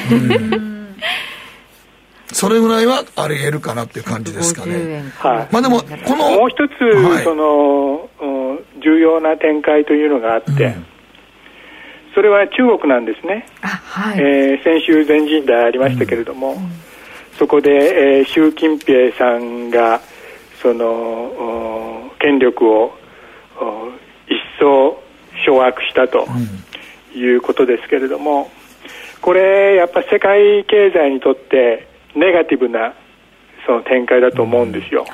[2.34, 5.04] それぐらいはあり得るかなっていう感じですかね。
[5.18, 6.32] はい、まあでも、この。
[6.32, 8.10] もう一つ、はい、その、
[8.84, 10.86] 重要な展開というのがあって、うん、
[12.16, 13.46] それは中国なんですね。
[13.62, 16.72] はい、えー、先週全人代ありましたけれども、うん、
[17.42, 20.00] そこで、えー、習近平さんが、
[20.62, 22.94] その、権力を
[24.28, 25.02] 一層
[25.44, 26.28] 掌握したと
[27.16, 28.52] いうことですけれども、
[29.22, 32.94] これ、やっぱ世界経済にとってネガティブな
[33.66, 35.08] その展開だと思うんですよ。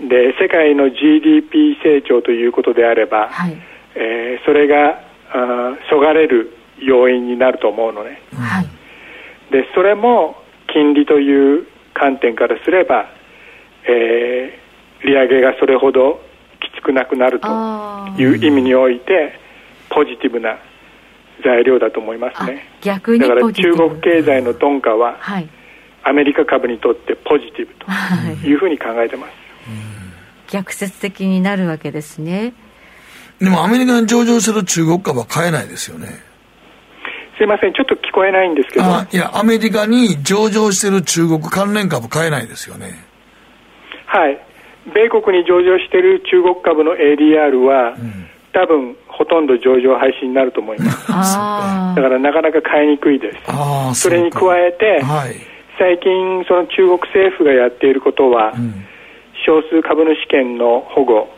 [0.00, 3.56] うん、で世界の GDP 成長ということであれば、はい、
[3.96, 5.00] えー、それが
[5.32, 8.22] あそがれる要因になると思うのね。
[8.32, 8.66] はい、
[9.50, 10.41] でそれも
[10.72, 13.06] 金利という観点からすれば、
[13.88, 16.20] えー、利上げがそれほど
[16.60, 17.48] きつくなくなると
[18.18, 19.38] いう意味において
[19.90, 20.58] ポジティブな
[21.44, 22.64] 材料だと思いますね。
[22.82, 25.48] 逆にだから中国経済の鈍化は、はい。
[26.04, 29.32] アメリカ株にとってポジティブというふうに考えてます、
[30.48, 32.54] 逆説的になるわけですね。
[33.40, 36.22] でもアメリカに上場する中国株は買えないですよね
[37.42, 37.72] すいません。
[37.72, 38.84] ちょっと聞こえないんですけど。
[38.84, 42.94] いやアメリカに上場している中国関連株買えないですよね。
[44.06, 44.38] はい。
[44.94, 51.08] 米国に上場している中国株の ADR は、うん、多分ほとんど上場廃止になると思います。
[51.10, 54.00] だからなかなか買いにくいです。
[54.00, 55.34] それに加えて、はい。
[55.80, 58.86] 最近、その中国政府がやっていることは、うん、
[59.44, 61.28] 少数株主権の保護、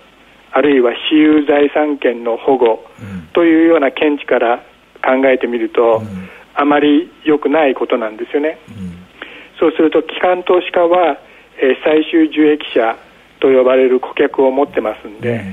[0.53, 2.85] あるいは私有財産権の保護
[3.33, 4.63] というような見地から
[5.05, 8.59] 考えてみると、うん、あまり良くないことなんですよね。
[8.69, 9.07] うん、
[9.59, 11.19] そうすると、機関投資家は、
[11.59, 12.97] えー、最終受益者
[13.41, 15.45] と呼ばれる顧客を持ってますんで、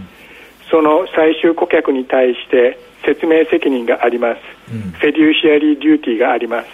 [0.69, 4.41] その最終顧客に対して説明責任があります、
[4.99, 6.67] フェデューシアリーデューティーがあります。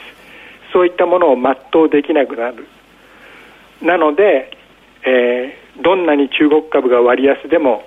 [0.72, 2.68] そういったものを全うできなくなる。
[3.82, 4.52] なので、
[5.06, 7.84] えー、どんなに中国株が割安でも、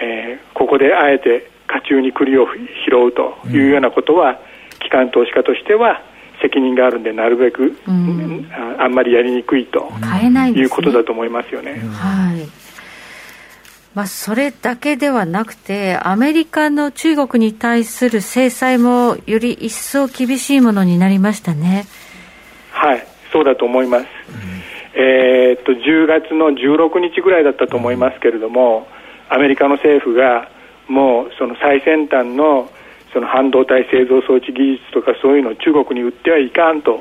[0.00, 2.46] えー、ここであえて家中に栗を
[2.88, 4.36] 拾うというようなことは、うん、
[4.80, 6.02] 機関投資家としては
[6.42, 9.90] 責任があるんでなるべく、うん、あんまりやりにくいと
[10.54, 11.80] いうことだと思いますよね。
[11.92, 12.60] はい
[13.94, 21.86] まあ、それだけではなくて、アメリカの中国に対する制裁もより一層厳しいものになりましたね。
[22.70, 24.04] はい、そうだと思います。
[24.04, 28.86] うん、えー、っと10月の16日ぐらいだったと思いますけれども、
[29.28, 30.48] アメリカの政府が
[30.90, 32.68] もうその最先端の
[33.12, 37.00] その半導体製造装置技術とかそういうのを中国に売ってはいかんと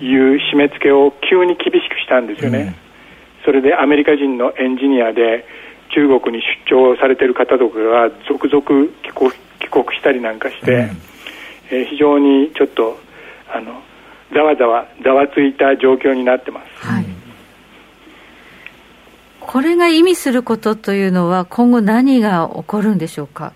[0.00, 2.74] いう締め付けを急に厳しくしたんですよね、
[3.38, 5.44] うん、それでアメリカ人のエンジニアで
[5.94, 8.62] 中国に出張されている方とかが続々
[9.02, 9.30] 帰国
[9.60, 10.80] 帰国したりなんかして、うん、
[11.70, 12.98] えー、非常にちょっと
[13.48, 13.82] あの
[14.34, 17.06] ざわざわざわついた状況になってます、はい、
[19.46, 23.52] これが意味することというのは今後何が起こるんでしょうか？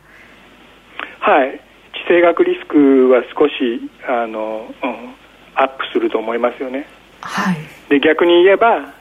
[1.21, 1.61] はい。
[1.93, 5.15] 地政学リスクは少しあの、うん、
[5.55, 6.87] アップすると思いますよね、
[7.21, 7.57] はい、
[7.89, 8.95] で逆に言えば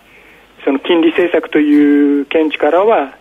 [0.63, 3.15] その金利政策という見地からは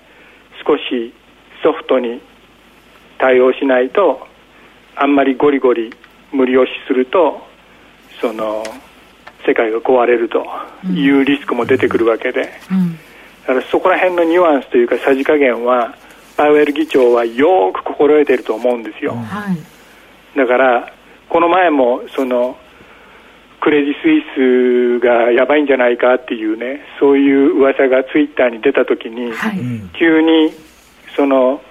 [0.66, 1.14] 少し
[1.62, 2.20] ソフトに
[3.18, 4.26] 対応しないと
[4.96, 5.94] あんまりゴリゴリ
[6.32, 7.40] 無理押しすると
[8.20, 8.64] その
[9.46, 10.44] 世界が壊れると
[10.90, 12.98] いうリスクも出てくるわけで、うん、
[13.48, 15.94] だからそこら辺のニュアンスというかさじ加減は
[16.36, 20.92] パウエル議長はよく心得ていると思うんですよ、はい、だから
[21.30, 22.58] この前もその
[23.62, 29.58] クレディ・スイスがやばいんじゃないかっていうねそういう噂がツイッターに出た時に、はい、
[29.98, 30.52] 急に
[31.16, 31.62] その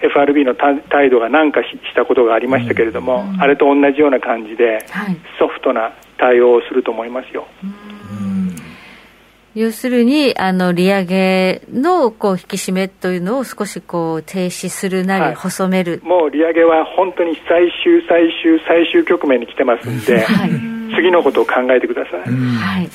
[0.00, 7.48] FRB の態度が軟化したことがありましたけれども、うん、あれと同じような感じで、はい、ソフトな対応をすると思いますよ。
[9.56, 20.50] 要するに、あの、利上げの、こう、引き締めというのを少し、こう、停止するなり、細める、もう利上げは本当に最終、最終、最終局面に来てますんで、 はい、
[20.94, 22.20] 次のことを考えてください。
[22.20, 22.90] はい、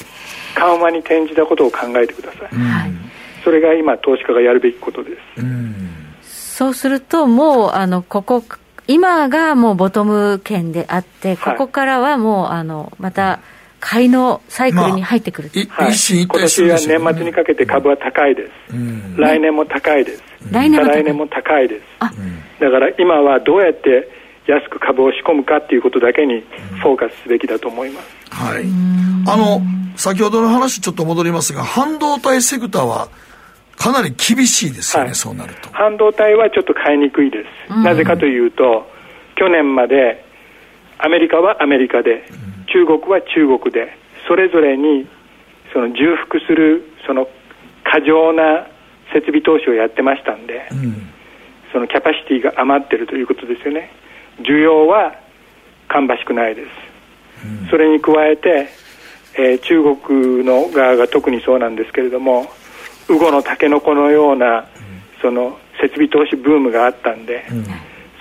[0.53, 2.55] 緩和に転じたことを考えてください。
[2.55, 2.91] はい、
[3.43, 5.13] それが今、投資家がやるべきことで
[6.19, 6.57] す。
[6.57, 8.43] そうすると、もう、あの、ここ、
[8.85, 13.39] 今がもうボトム圏であって、ここからはもう、あの、また、
[13.81, 24.07] 買いのサイクルに入ってくる、まあ、一進一退する、今年は年末にかけて株は高いです、うん、来年も高いです、来年来年も高いです、だから今はどうやって
[24.47, 26.41] 安く株を仕込むかっていうことだけに
[26.81, 28.63] フォーカスすべきだと思います、はい、
[29.27, 29.61] あの
[29.97, 33.09] 先ほどの話ちょっと戻りますが半導体セクターは
[33.77, 35.69] かなり厳しいですよね、はい、そうなると。
[35.71, 38.87] 半導体はちょっと買いにくいです、なぜかというと
[39.35, 40.23] 去年まで
[40.99, 42.23] アメリカはアメリカで、
[42.71, 43.95] 中国は中国で
[44.27, 45.07] それぞれに
[45.73, 47.27] その重複するその
[47.83, 48.67] 過剰な
[49.13, 51.09] 設備投資をやってましたんで、うん、
[51.71, 53.91] そのキャパシティが余ってるということですよね。
[54.39, 55.15] 需要は
[55.87, 56.67] 芳しくないです、
[57.45, 58.69] うん、それに加えて、
[59.35, 62.47] えー、中国の側が特にそうなんですけれども
[63.09, 64.65] ウゴのタケノコのような、うん、
[65.21, 67.43] その設備投資ブームがあったんで、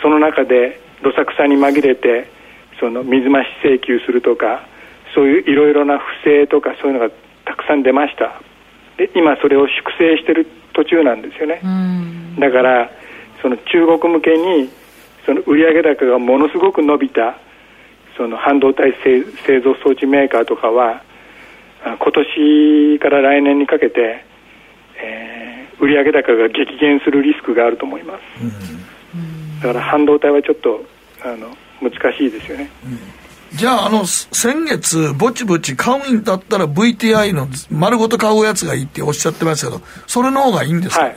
[0.03, 2.29] その中でどさくさに紛れて
[2.81, 4.67] その水増し請求するとか
[5.15, 8.41] そういういろいろな不正とかそういうのがたくさん出ました。
[8.97, 11.61] で今それを粛清している途中なんですよね。
[12.39, 12.91] だから
[13.43, 14.71] その中国向けに
[15.27, 17.39] その売上高がものすごく伸びた
[18.17, 18.95] その半導体
[19.47, 21.03] 製造装置メーカーとかは
[21.83, 24.25] 今年から来年にかけて、
[25.03, 28.21] えー、売上高が激減するリスクがあると思います。
[29.63, 30.85] だから半導体はちょっと
[31.23, 41.15] あの難しいですよね、うん、じゃああの先月ぼちぼち買うんだったら VTI の丸ごと買うやつがいいっておっしゃってますけどそれの方がいいんですかね、は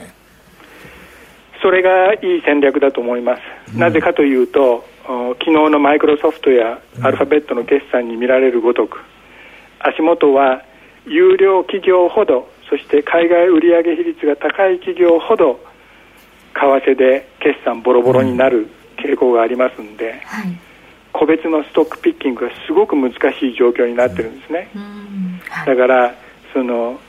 [1.62, 3.40] それがいい戦略だと思います、
[3.72, 9.00] うん、なぜかというと昨日のマイクロソフトやアルファベットの決算に見られるごとく、
[9.78, 10.62] 足元は
[11.06, 15.60] 有料企業ほどそして海外売上比率が高い企業ほど
[16.54, 20.58] 為替で決算ボロボロになる傾向がありますんで、はい、
[21.12, 23.16] 個別のストックピッキングがすごく難し
[23.50, 24.68] い状況になってるんですね、
[25.48, 26.14] はい、だから
[26.52, 27.00] その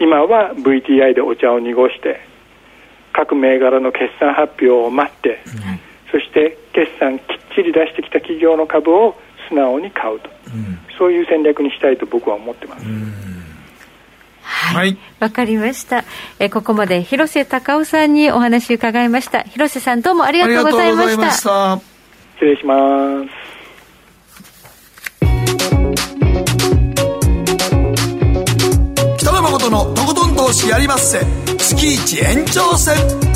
[0.00, 2.20] 今は VTI でお茶を濁して
[3.12, 5.40] 各銘柄の決算発表を待って、
[6.12, 7.24] そして決算きっ
[7.54, 9.14] ちり出してきた企業の株を
[9.48, 12.84] 素直に買うと、うん、そういう戦略にしたいと僕は思ってます。
[14.46, 14.96] はい。
[15.18, 16.04] わ、かりました。
[16.38, 19.42] えここまで広瀬隆夫さんにお話伺いました。
[19.42, 21.30] 広瀬さんどうもありがとうございました。
[21.32, 21.80] した
[22.34, 22.74] 失礼しま
[23.24, 23.56] す。
[29.18, 31.20] 北野誠のとことん投資やりまっせ。
[31.58, 33.35] 月一延長戦。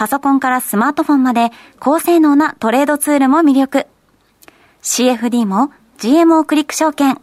[0.00, 3.86] パソコンからスマートフォンまで高性能なトレードツールも魅力。
[4.80, 7.20] CFD も GMO クリック証券。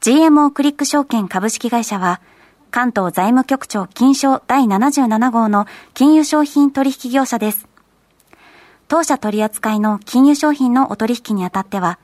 [0.00, 2.22] GMO クリック証券株式会社は、
[2.70, 7.68] 関東財務局長金賞第77号の金融商品取引業者です。
[8.88, 11.98] 当社取扱いの金融商品のお取引にあたっては、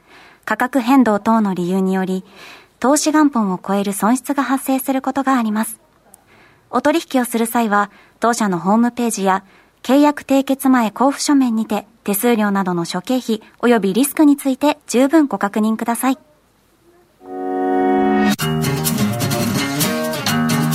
[0.45, 2.23] 価格変動等の理由により、
[2.81, 5.81] 投資元本を超える損失が発生することがあります。
[6.69, 7.91] お取引をする際は、
[8.21, 9.45] 当社のホームページや
[9.83, 16.19] 契約締結前交付書面にて手数料などの諸経費及びリスクについて十分ご確認ください。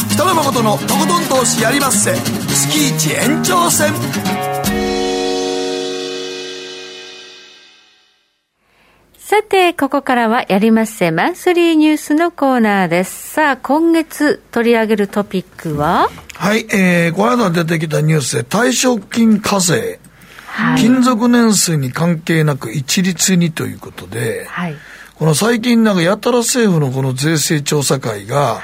[0.09, 3.93] 北野誠のとことん投資やりまっせ月一延長戦
[9.27, 13.31] さて、ここからはやりまっせマンスリーニュースのコーナーです。
[13.31, 16.11] さあ、今月取り上げるトピックは？
[16.35, 19.99] はい、えー、この間出てきたニュースで退職金課税、
[20.45, 24.75] はい、勤続年数に関係なく一律にということで、はい、
[25.15, 28.61] この最近なんかやたら政府のこの税制調査会が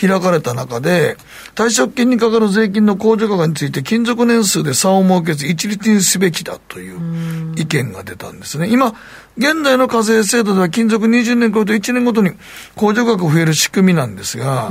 [0.00, 1.18] 開かれた中で、
[1.54, 8.68] 退職金にかかる税金の控除額について勤続年数で差を設けず一律にすべきだという意見が出たんですね。
[8.70, 8.94] 今、
[9.38, 12.30] 現在の課税制度では勤続20年超えると1年ごとに
[12.76, 14.70] 控除額増える仕組みなんですが、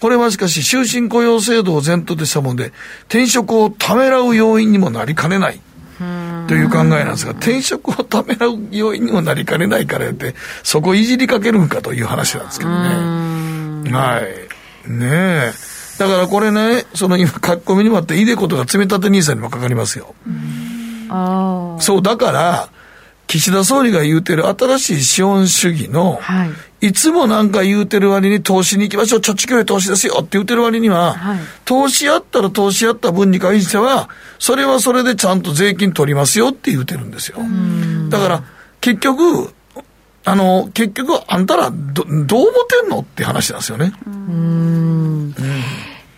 [0.00, 2.72] これはしかし終身雇用制度を前提としたもので、
[3.08, 5.60] 転職をためらう要因にもなりかねない。
[6.46, 13.90] という考えなんですが、転職をためらう要因にもなりかねないからって、そこいじりかけるんかという話なんですけどね。
[13.90, 14.20] は
[14.86, 14.90] い。
[14.90, 15.52] ねえ。
[15.98, 20.14] だからこれね、その今、書き込みにもあって、いでことが積み立て NISA にもかかりますよ。
[21.80, 22.68] そう、だから、
[23.34, 26.46] 岸田総理が言うてる新しい資本主義の、は
[26.80, 34.08] い、いつもなんか言うてる割に投資に行きましょう、貯蓄より投資ですよって言うてる割には、はい、投資あったら投資あった分に関しては、
[34.38, 37.38] それはそれでちゃんと税金取りますよって言うてるんですよ。
[38.08, 38.44] だから、
[38.80, 39.52] 結局、
[40.24, 42.24] あの、結局、あんたらど、どう思っ
[42.82, 43.92] てんのって話なんですよね。
[44.06, 45.34] うん。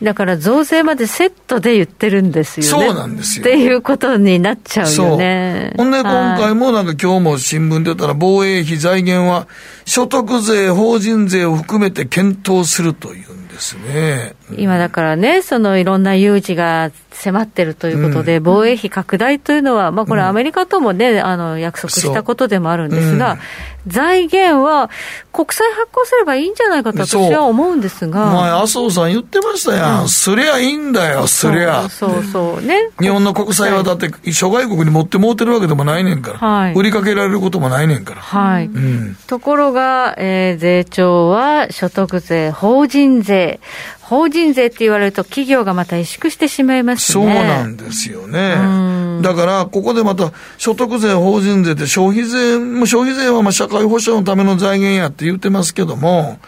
[0.02, 2.86] だから増税までセットで言ってるんですよね。
[2.86, 3.42] そうなんですよ。
[3.42, 5.72] っていうことになっちゃうよね。
[5.76, 9.48] ほんで今回もなんか今日も新聞でたら防衛費財源は
[9.86, 14.34] 所得税、法人税を含めて検討するというんですね。
[14.56, 23.38] 今だからね、そのいろんな有事が迫ってるということで、うん、防衛費拡大というのは、まあこれアメリカともね、あの約束したことでもあるんですが、
[23.86, 24.90] 財源は
[25.32, 28.32] 国債発行すればいいんじゃないかと私は思うんですが。
[28.32, 30.02] 前、麻生さん言ってましたやん。
[30.02, 31.88] うん、すりゃいいんだよ、すりゃ。
[31.88, 32.90] そうそうね。
[33.00, 36.38] 日本の国債はだって諸外国に持ってもうてるわけでもないねんから。
[36.38, 38.20] はい、売りかけられることもないねんから。
[38.20, 38.66] はい。
[38.66, 43.60] うん、ところが、えー、税調は所得税、法人税、
[44.08, 47.24] 法人税って言われると、企業がまた萎縮してしまいますね。
[47.24, 49.20] そうなんですよね。
[49.20, 56.38] だから、ここでまた、所得税、法人税って消費税、も消費税はまあ社会保障のための財源やって言ってますけども、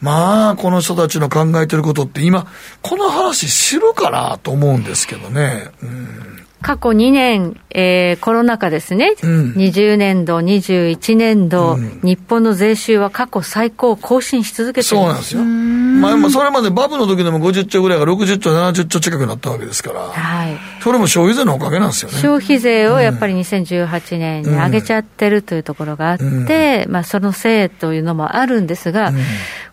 [0.00, 2.46] まあ、この人たちの考えてることって今、
[2.80, 5.68] この話知るかなと思うんですけどね。
[5.82, 15.44] うん過去2年、えー、コロナ禍ですね、うん、20年度、21年度、うん、日本の税収は過去最高を更新し続けてそうなんですよ。
[15.44, 22.18] まあ、それまでバブの時でも50兆ぐらいが60兆、70兆近くなったわけですから、はい、それも消費税のおかげなんですよね。
[22.18, 29.12] 消費税をやっぱり2018年に上げちゃってるというところがあって、うん、まあ、そのせいというのもあるんですが、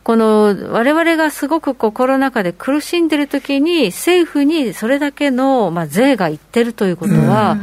[0.04, 7.58] このわれわれがすごくこうコロナ禍で苦しんでる時に、政府にそれだけのまあ税がいってるということは、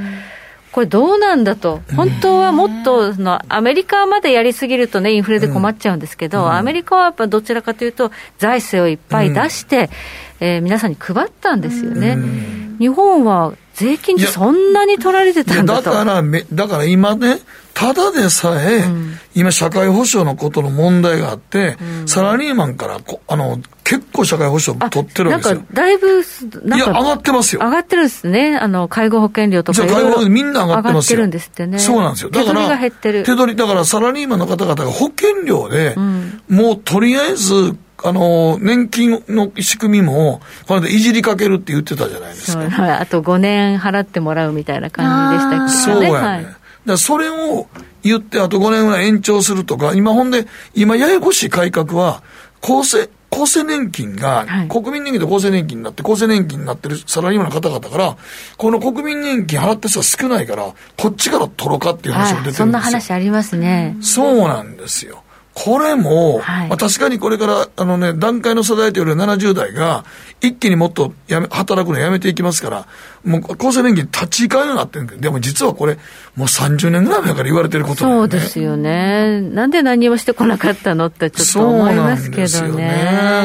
[0.72, 9.90] これどうなんだと、本当はもっとのアメリカまでやりすぎるとね、インフレで困っちゃうんですけど、アメリカはやっぱどちらかというと、財政をいっぱい出して、
[10.38, 12.16] えー、皆さんに配ったんですよね。
[12.80, 17.38] 日本は税金ってそんなに取られてたんだとだからだから今ね、
[17.74, 25.56] ただでさえ、うん、今、社会保障のことの問題があって、うん、サラリーマンからこあの結構社会保障取ってるわけですよ。
[25.56, 27.60] なんかだいぶ、いや、上がってますよ。
[27.62, 28.56] 上がってるんですね。
[28.56, 29.86] あの、介護保険料とか。
[29.86, 30.90] 介護保険みんな上がってますよ。
[30.90, 31.78] 上がってるんですってね。
[31.78, 32.30] そうなんですよ。
[32.30, 32.78] だから。
[32.78, 32.90] 手
[33.24, 42.70] 取り、だからサラリーマンの方々が保険料で、うん、もうとりあえず、あの、年金の仕組みも、この間いじりかけるって言ってたじゃないですか。
[42.70, 45.70] はい、あと5年払ってもらうみたいな感じでしたけどね。
[45.70, 46.26] そうやね。
[46.26, 46.46] はい、
[46.86, 47.66] だそれを
[48.02, 52.22] 言って、あと5年ぐらい延長するとか、今ほんで、今ややこしい改革は、
[52.62, 58.16] 厚生、厚生年金が、国民年金と厚生年金になって、厚生年金になってるサラリーマンの方々から、
[58.56, 62.58] この国民年金払って人は少ないから、こっちから取ろうかっていう話が出てるんですよ。
[62.58, 63.96] そんな話ありますね。
[64.00, 65.19] そうなんですよ。
[65.52, 70.04] これも、はい、まあ、確かにこれから、あのね、段階の世代というより70代が、
[70.40, 72.86] 一気にもっとやめ、働くのやめていきますから、
[73.24, 75.98] もう厚生年金立ち行かんようになってるんで、でも実はこれ、
[76.36, 78.20] もう30年ぐらい前から言われてることだよね。
[78.20, 79.40] そうですよね。
[79.40, 82.84] なんで何もしてこなかったのってちょっと思いますけどね。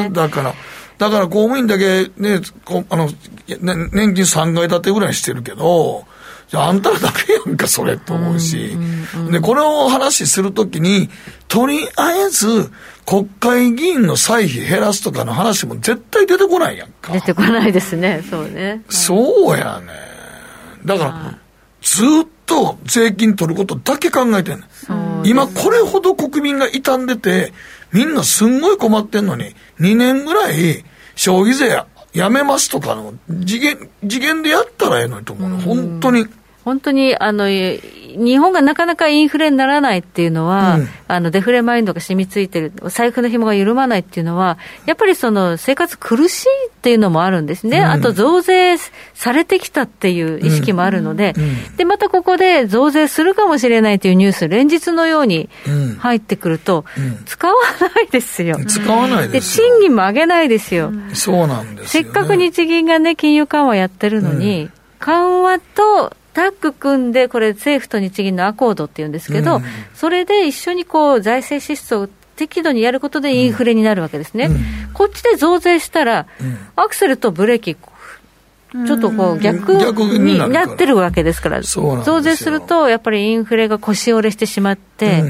[0.04, 0.10] ね。
[0.12, 0.54] だから、
[0.98, 3.10] だから公務員だけね、こあの、
[3.48, 6.04] 年金3階建てぐらいしてるけど、
[6.48, 8.76] じゃあ、あんたらだけやんか、それと思うし。
[9.30, 11.10] で、これを話するときに、
[11.48, 12.70] とりあえず、
[13.04, 17.12] 国会議員の歳費減らすとかの話も絶対出てこないやんか。
[17.12, 18.82] 出てこないですね、そうね。
[18.88, 19.92] そうやね。
[20.84, 21.38] だから、
[21.82, 24.66] ずっと税金取ることだけ考えてんね
[25.22, 25.22] ん。
[25.24, 27.52] 今、これほど国民が傷んでて、
[27.92, 30.84] みんなすんごい困ってんのに、2年ぐらい
[31.16, 31.76] 消費税
[32.16, 33.12] やめますとかの
[33.46, 36.26] 次元、次元でやったらええのにと思うの、本当に。
[36.64, 37.44] 本当にあの
[38.16, 48.76] 日本がなかなかインフレにならないっていうのは、うん、あのデフレマインドが染みついてる、財布の紐が緩まないっていうのは、やっぱりその生活苦しいっていうのもあるんですね、うん、あと増税
[49.14, 55.48] されてきたっていう意識もあるので、うん、でまたここで増税するかもしれないというニュース、連日のように
[55.98, 56.84] 入ってくると、
[57.26, 58.58] 使わないですよ。
[58.66, 60.92] 使わないです賃金も上げないですよ。
[61.12, 69.62] そうなんです、ね、せっかく日銀がね、金融緩和やってるのに、緩和とタッグ組んで、これ、政府と日銀のアコードっていうんですけど、うん、
[69.94, 76.26] それで一緒にこう財政支出を適度にやることでインフレになるわけですね、うん、こっちで増税したら、
[76.76, 79.72] アクセルとブレーキ、ちょっとこう逆
[80.18, 85.24] になってるわけですから、増税すると、やっぱりインフレが腰折れしてしまって。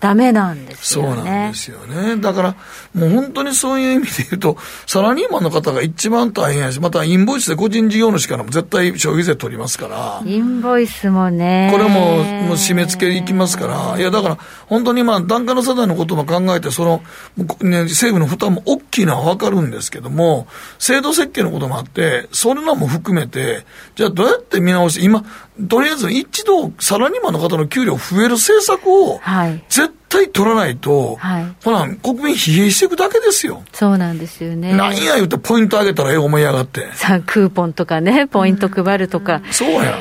[0.00, 1.16] ダメなんですよね。
[1.16, 2.16] そうなんですよね。
[2.16, 2.56] だから、
[2.94, 4.56] もう本当にそういう意味で言うと、
[4.86, 10.22] サラリーマンの方が一番大変やし、またインボイスで個人事業主からも絶対消費税取りますから。
[10.24, 11.68] インボイスもね。
[11.70, 12.22] これも、もう
[12.54, 13.98] 締め付けいきますから。
[13.98, 17.02] いや、だから、本当にまあ、段階の世代のことも考えて、その、
[17.60, 20.46] ね、政府の負担も大きいのはわかるんですけども、
[20.78, 23.66] 制度設計のこともあって、それらも含めて、
[23.96, 25.24] じゃあどうやって見直して、今、
[25.68, 33.62] とりあえず一度、サラリーマンの方の給料増える政策を、はい、絶対取らないと、はい、ほら、国民疲弊していくだけですよ。
[33.72, 34.74] そうなんですよね。
[34.74, 36.88] 何や言うてポイント上げたらええ思いやがって。
[36.94, 39.42] さあ、クーポンとかね、ポイント配るとか。
[39.46, 39.98] うん、そうや。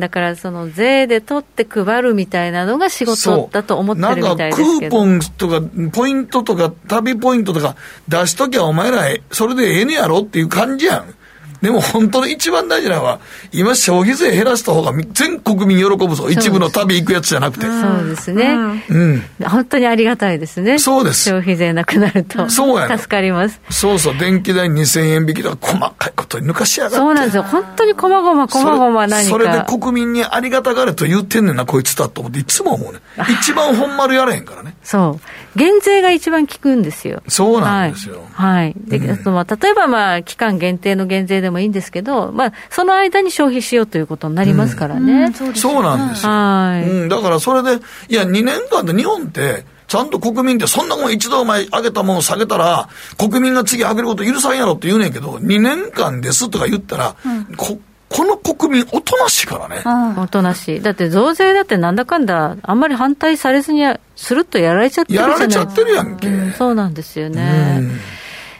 [0.00, 5.04] だから、その税で取って配るみたいなのが仕事だと思ってるみたいですけど。
[5.04, 7.76] なんかクーポンとか、ポイントとか、旅ポイントとか
[8.08, 11.14] 出しときゃお前ら、それでええねやろっていう感じやん。
[11.62, 13.20] でも本当の一番大事なのは、
[13.52, 16.28] 今消費税減らした方が全国民喜ぶぞ。
[16.28, 17.66] 一部の旅行くやつじゃなくて。
[17.66, 18.84] そうですね。
[18.88, 19.22] うん。
[19.48, 20.80] 本当にありがたいですね。
[20.80, 21.30] そうです。
[21.30, 22.50] 消費税なくなると。
[22.50, 23.60] そうや助かります。
[23.70, 24.18] そうそう。
[24.18, 26.96] 電気代2000円引きとか細かいことに抜かしやがって。
[26.96, 27.44] そうなんですよ。
[27.44, 32.98] 本当に細々細々何かそれで国民にありがたがれと言ってんねんな、こいつだと思って、いつも思うね。
[33.40, 34.74] 一番本丸やれへんからね。
[34.82, 35.58] そう。
[35.58, 37.22] 減税が一番効くんですよ。
[37.28, 38.26] そうなんですよ。
[38.32, 38.64] はい。
[38.64, 45.26] はい、で、うん、まあ、例えばまあ、期間限定の減税でもいいんですけど、まあ、その間に消費しようということになりますからね。
[45.26, 46.32] うん、そうそうなんですよ。
[46.32, 47.08] はい、うん。
[47.08, 52.88] だからそれで、いや、2年間で日本って、ちゃんと国民ってそんなもん一度前上げたものを下げたら、
[53.18, 57.78] 国民が次上げること許さんやろって言うねんけど、2年間ですとか言ったら、うん、こ
[58.12, 59.82] この国民、おとなしいからね。
[60.20, 60.80] おとなしい。
[60.82, 63.82] だって増税だってなんだかんだ、あんまり反対されずに、
[64.16, 66.28] するっとやられちゃってるやられちゃってるやんけ。
[66.28, 67.82] うん、そうなんですよね。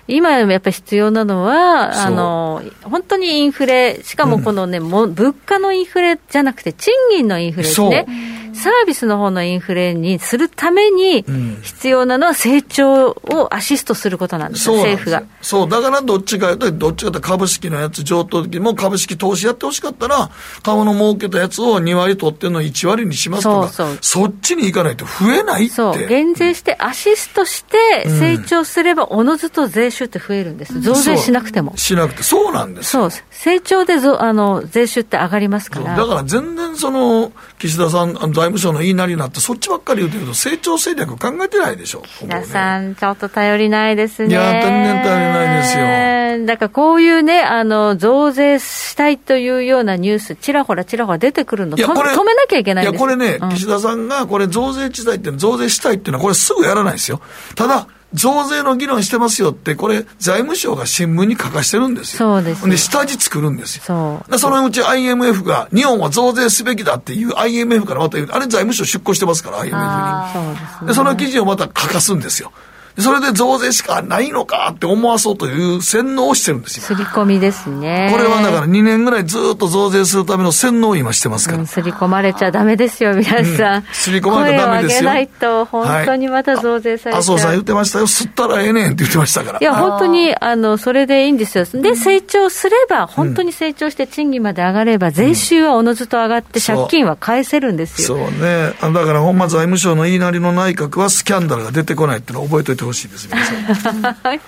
[0.09, 8.07] うん今やっぱり必要なのは、あの本当にインフレ、しかもこのね、うん、も物価のインフレじゃなくて、賃金のインフレですね。
[8.55, 11.25] サービスの方のインフレにするために
[11.63, 15.23] 必要なのは成長をアシストすることなんですよ、政府が。
[15.41, 20.31] そう、だからどっちかとどっちかと株式のやつ、上等的も株式投資やってほしかったら、
[20.63, 25.75] 株の儲けたやつを2割取ってるのを1割にしますとか、そうそっちに行かないと増えないって。
[25.75, 30.81] そう、減税してアシストして成長すれば、おのずと税収って増えるんです。
[30.81, 31.77] 増税しなくても。
[31.77, 35.97] しなくて、そうなんですそう、成長でぞあの税収って上がりますから。
[35.97, 37.33] だから全然その、
[37.63, 42.03] 岸田さん、財務省の言いなりになって、そっちばっかり言うてると、成長戦略考えてないでしょ。
[42.21, 44.31] 皆さん、ちょっと頼りないですね。
[44.31, 46.47] いや、全然頼りないですよ。
[46.47, 57.21] だからこういうね、あの、増税したいというようなニュース、ちらほらちらほら出てくるの、いやこれ止めなきゃいけないいや、これね、うん、岸田さんが、これ増税地帯って、増税したいっていうのは、これすぐやらないですよ。
[57.55, 62.19] ただ、増税の議論してますよって、これ、財務省が新聞に書かしてるんですよ。
[62.19, 63.83] そうです、で、下地作るんですよ。
[63.87, 64.39] そう。
[64.39, 70.33] そのうち IMF が、日本は増税すべきだっていう IMF からまた言う、あれ財務省出向してますから、IMF に。
[70.33, 72.53] そうです、ね、で、その記事をまた書かすんですよ。
[72.99, 76.83] それで増税しかないのかって思わそうという洗脳をしてるんですよ。
[76.83, 78.09] 刷り込みですね。
[78.13, 81.61] これはだから2年ぐらいずっと増税するための洗脳を今してますから。
[81.61, 83.77] うん、刷り込まれちゃダメですよ、皆さん。
[83.77, 85.11] うん、刷り込まれちゃダメですよ。
[85.11, 87.23] 声を上げないと、本当にまた増税されちゃう。
[87.23, 88.07] 麻生さん言ってましたよ。
[88.07, 89.59] 吸ったらええねんって言ってましたから。
[89.61, 91.65] いや、本当に、あの、それでいいんですよ。
[91.65, 98.09] で、成長すれば、本当に成長して賃金まで上がれば、税収はおのずと上がって、借金は返せるんですよ。
[98.09, 98.73] そうね。
[98.81, 104.03] だから、本間財務省の言いなりの内閣はスキャンダルが出てこないっていうのを覚えておいてほしいです、皆さん。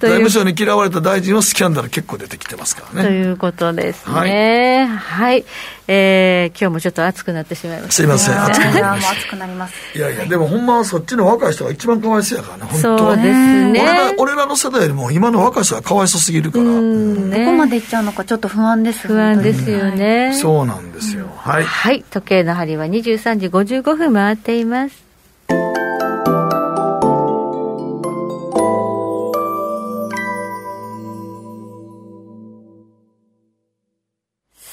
[0.00, 3.08] 財務省に嫌われた大臣はスキャンダル結構出てきてますからね。
[3.08, 4.12] ということですね。
[4.12, 5.32] はい。
[5.32, 5.44] はい、
[5.86, 9.12] えー、今日もちょっと暑くなってしまいました、すいません、 暑くなります。
[9.12, 9.74] 暑くなります。
[9.94, 13.80] いやいや、でもほんまはそっちの若い人が一番かわいそうやからね、本当そうですね。
[13.80, 16.64] 俺ら俺らの世代よりも今の若い人がかわいそうすぎるから。
[16.64, 20.36] ね、どこまでいっちゃうのかちょっと不安です不安ですよね。
[20.40, 21.26] そうなんですよ。
[21.36, 21.64] はい。
[21.64, 22.04] はい。
[22.10, 25.02] 時計の針は23時55分回っています。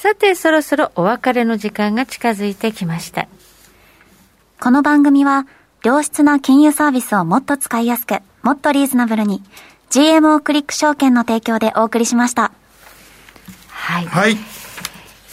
[0.10, 3.28] さて、そろそろお別れの時間が近づいてきました。
[4.60, 5.46] この番組は、
[5.84, 9.44] 良質な金融サービスをもっと使いやすく、もっとリーズナブルに、
[9.92, 12.52] GMO クリック証券の提供でお送りしました。
[13.68, 14.08] はい。
[14.08, 14.38] はい。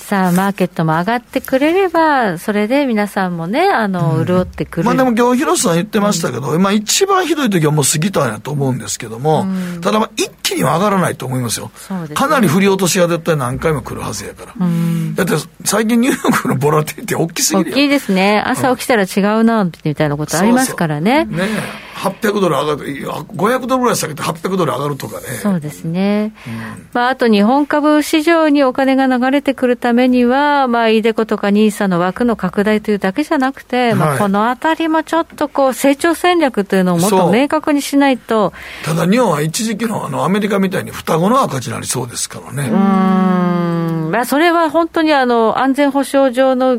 [0.07, 4.85] さあ、マーケットも上がってくれれば、それで皆さんもね、あの、潤ってくる。
[4.85, 11.73] まあでも今日、広瀬さん言ってましたけど、うん、まあ一番ひどい時はもう過ぎたんやと思うんですけども、うん、ただまあ一気には上がらないと思いますよ。
[11.75, 14.55] すね、かなり振り落としが絶対何回も来るはずやから。
[14.65, 15.33] うん、だって
[15.65, 18.41] 最近ニューヨークのボラティティ大きすぎる大きいですね。
[18.47, 21.27] 朝起きたら違うな、みたいなことありますからね。
[21.29, 25.27] そうそうね800ドル上がる、500ドルぐらい下げて800ドル上がるとかね。
[25.43, 26.35] そうですね。
[26.47, 38.53] うん、まあ、あと日本株市場にお金が流れてくるためには、まあ、イデコとかニーサの枠の拡大というだけじゃなくて、はい、まあ、このあたりもちょっとこう、成長戦略というのをもっと明確にしないと。
[38.85, 42.69] ただ、日本は一時期のあの、アメリカみたいに双子の赤字になりそうですからね。
[42.69, 44.11] うん。
[44.11, 46.79] まあ、それは本当にあの、安全保障上の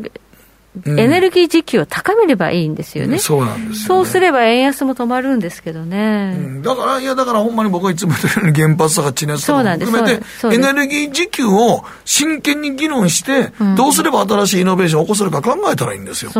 [0.86, 10.22] エネルギー需給を高めればいいんですよね、うん、そうなんです、ね、そうすれば円安も止まるんですけどね、うん、だから、いや、だからほんまに僕はいつも言ってるように原発とか地熱とか含めて、
[10.54, 16.30] エネルギー需給を真剣に議論して、どうすれば新しいイノベーションを起こせるか考えたらいいんですよ、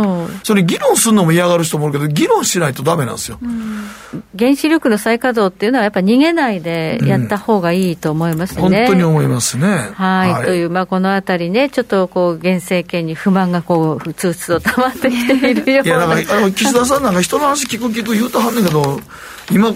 [0.45, 3.39] それ議論するのも嫌がる人もいるけど、議論しないとだめなんですよ、
[4.39, 9.91] 原子力の再稼働っていうのは、やっぱり逃げないでやった方がいいと思いますね、本当に思いますね。
[9.95, 19.01] はい、はい、という、まあ、このあたりね、ちょっとこう現政権に不満がこうふつふつとたまってきているよういやだからあの岸田さんなんか人の話聞く聞く言うたはんねんけど
[19.51, 19.73] 今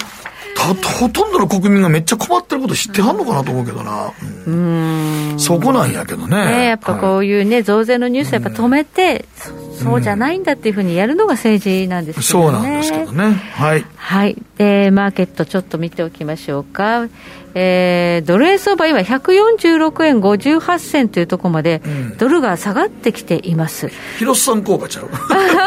[0.64, 4.12] ほとんどの国民がめっちゃ困ってること知ってはんのかなと思うけどな、
[4.46, 13.32] うん、そこなんやけどね、ね、やっぱこういうね、はい、増税のニュースやっぱ止めて、うん、そうじゃないんだっていうふうにやるのが政治なんですけどね、そうなんですけどね。
[13.54, 17.08] はい、はい、でマーケットちょっと見ておきましょうか。
[17.54, 21.82] えー、ドル円相場、今、146円58銭というところまで、
[22.18, 25.10] ドルが下がってきています、うん、広瀬さん効果ちゃう。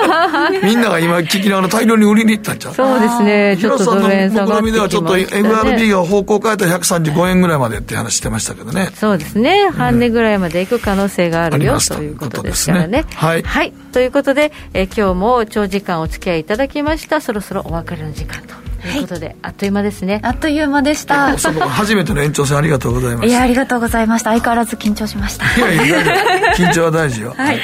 [0.66, 2.74] みんなが今、聞きながら大量に売りに行ったんちゃう。
[2.74, 13.06] そうですね、ちょっとドル円下がってきました、ね、ではちょっと FRB が方向変えたら135円ぐらいまでって話してましたけどね、そうですね、半値ぐらいまでいく可能性があるよ、ということですからね。
[13.14, 18.54] はい、はい、ということで、えー、今日も長時間お付き合いいただきました、そろそろお別れの時間と。
[18.82, 20.20] ということで、はい、あっという間ですね。
[20.22, 21.38] あっという間でした。
[21.40, 24.32] 初めての延長戦ありがとうございましたいやありがとうございました。
[24.32, 25.46] 相変わらず緊張しました。
[25.46, 26.00] いやいや
[26.58, 27.34] 緊張は大事よ。
[27.38, 27.60] はい、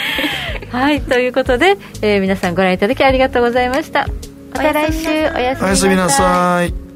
[0.71, 4.07] はい、ということで、えー、皆さんご覧いただきありがとうございました。
[4.53, 6.90] また来週おやすみなさい